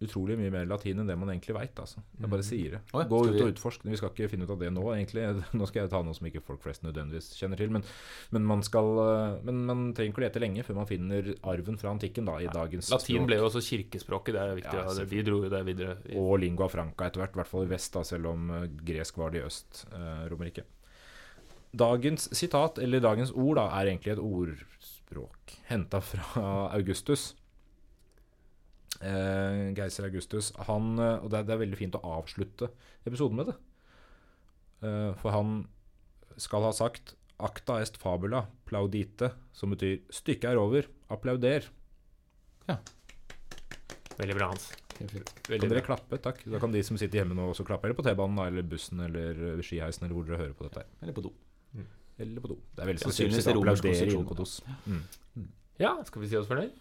[0.00, 1.74] utrolig mye mer latin enn det man egentlig veit.
[1.82, 1.98] Altså.
[2.20, 2.80] Jeg bare sier det.
[2.94, 3.82] Oh, ja, Gå ut og vi- utforsk.
[3.88, 5.24] Vi skal ikke finne ut av det nå, egentlig.
[5.58, 7.72] Nå skal jeg ta noe som ikke folk flest nødvendigvis kjenner til.
[7.74, 7.82] Men,
[8.30, 11.90] men, man, skal, eh, men man trenger ikke lete lenge før man finner arven fra
[11.96, 13.26] antikken da, i dagens Latin språk.
[13.32, 14.34] ble jo også kirkespråket.
[14.38, 14.78] Det er viktig.
[14.78, 15.08] Ja, det.
[15.10, 15.98] de dro jo det videre.
[16.14, 19.18] Og lingua franca etter hvert, i hvert fall i vest, da, selv om eh, gresk
[19.18, 19.82] var det i øst.
[19.92, 20.70] Eh, Romerriket.
[21.78, 27.34] Dagens sitat, eller dagens ord, da, er egentlig et ordspråk henta fra Augustus.
[29.00, 30.52] Eh, Geiser Augustus.
[30.66, 32.70] Han, eh, og det er, det er veldig fint å avslutte
[33.06, 33.56] episoden med det.
[34.82, 35.68] Eh, for han
[36.38, 41.68] skal ha sagt 'acta est fabula plaudite', som betyr 'stykket er over, applauder'.
[44.18, 44.72] Veldig bra, Hans.
[44.98, 45.06] Kan
[45.46, 45.80] dere bra.
[45.94, 46.18] klappe?
[46.18, 46.42] Takk.
[46.50, 47.86] Da kan de som sitter hjemme nå også klappe.
[47.86, 50.82] Eller på T-banen, eller bussen, eller eh, skiheisen, eller hvor dere hører på dette.
[51.02, 51.32] Eller på do.
[52.18, 52.58] Eller på do.
[52.74, 54.26] Det er veldig Sannsynligvis romersk konstruksjon.
[54.26, 54.60] på dos.
[54.86, 55.48] Mm.
[55.78, 56.74] Ja, skal vi si oss fornøyd?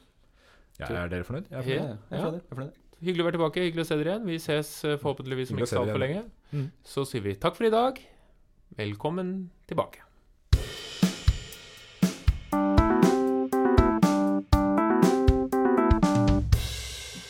[0.80, 1.48] Ja, er dere fornøyd?
[1.50, 1.98] Jeg er Ja, fornøyd.
[2.12, 2.34] jeg er fornøyd.
[2.34, 2.84] Jeg er fornøyd.
[3.02, 3.64] Hyggelig å være tilbake.
[3.68, 4.26] Hyggelig å se dere igjen.
[4.28, 6.24] Vi ses eh, forhåpentligvis om ikke så altfor lenge.
[6.52, 6.68] Mm.
[6.86, 8.02] Så sier vi takk for i dag.
[8.78, 9.36] Velkommen
[9.70, 10.04] tilbake.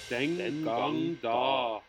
[0.09, 1.79] Den gang da.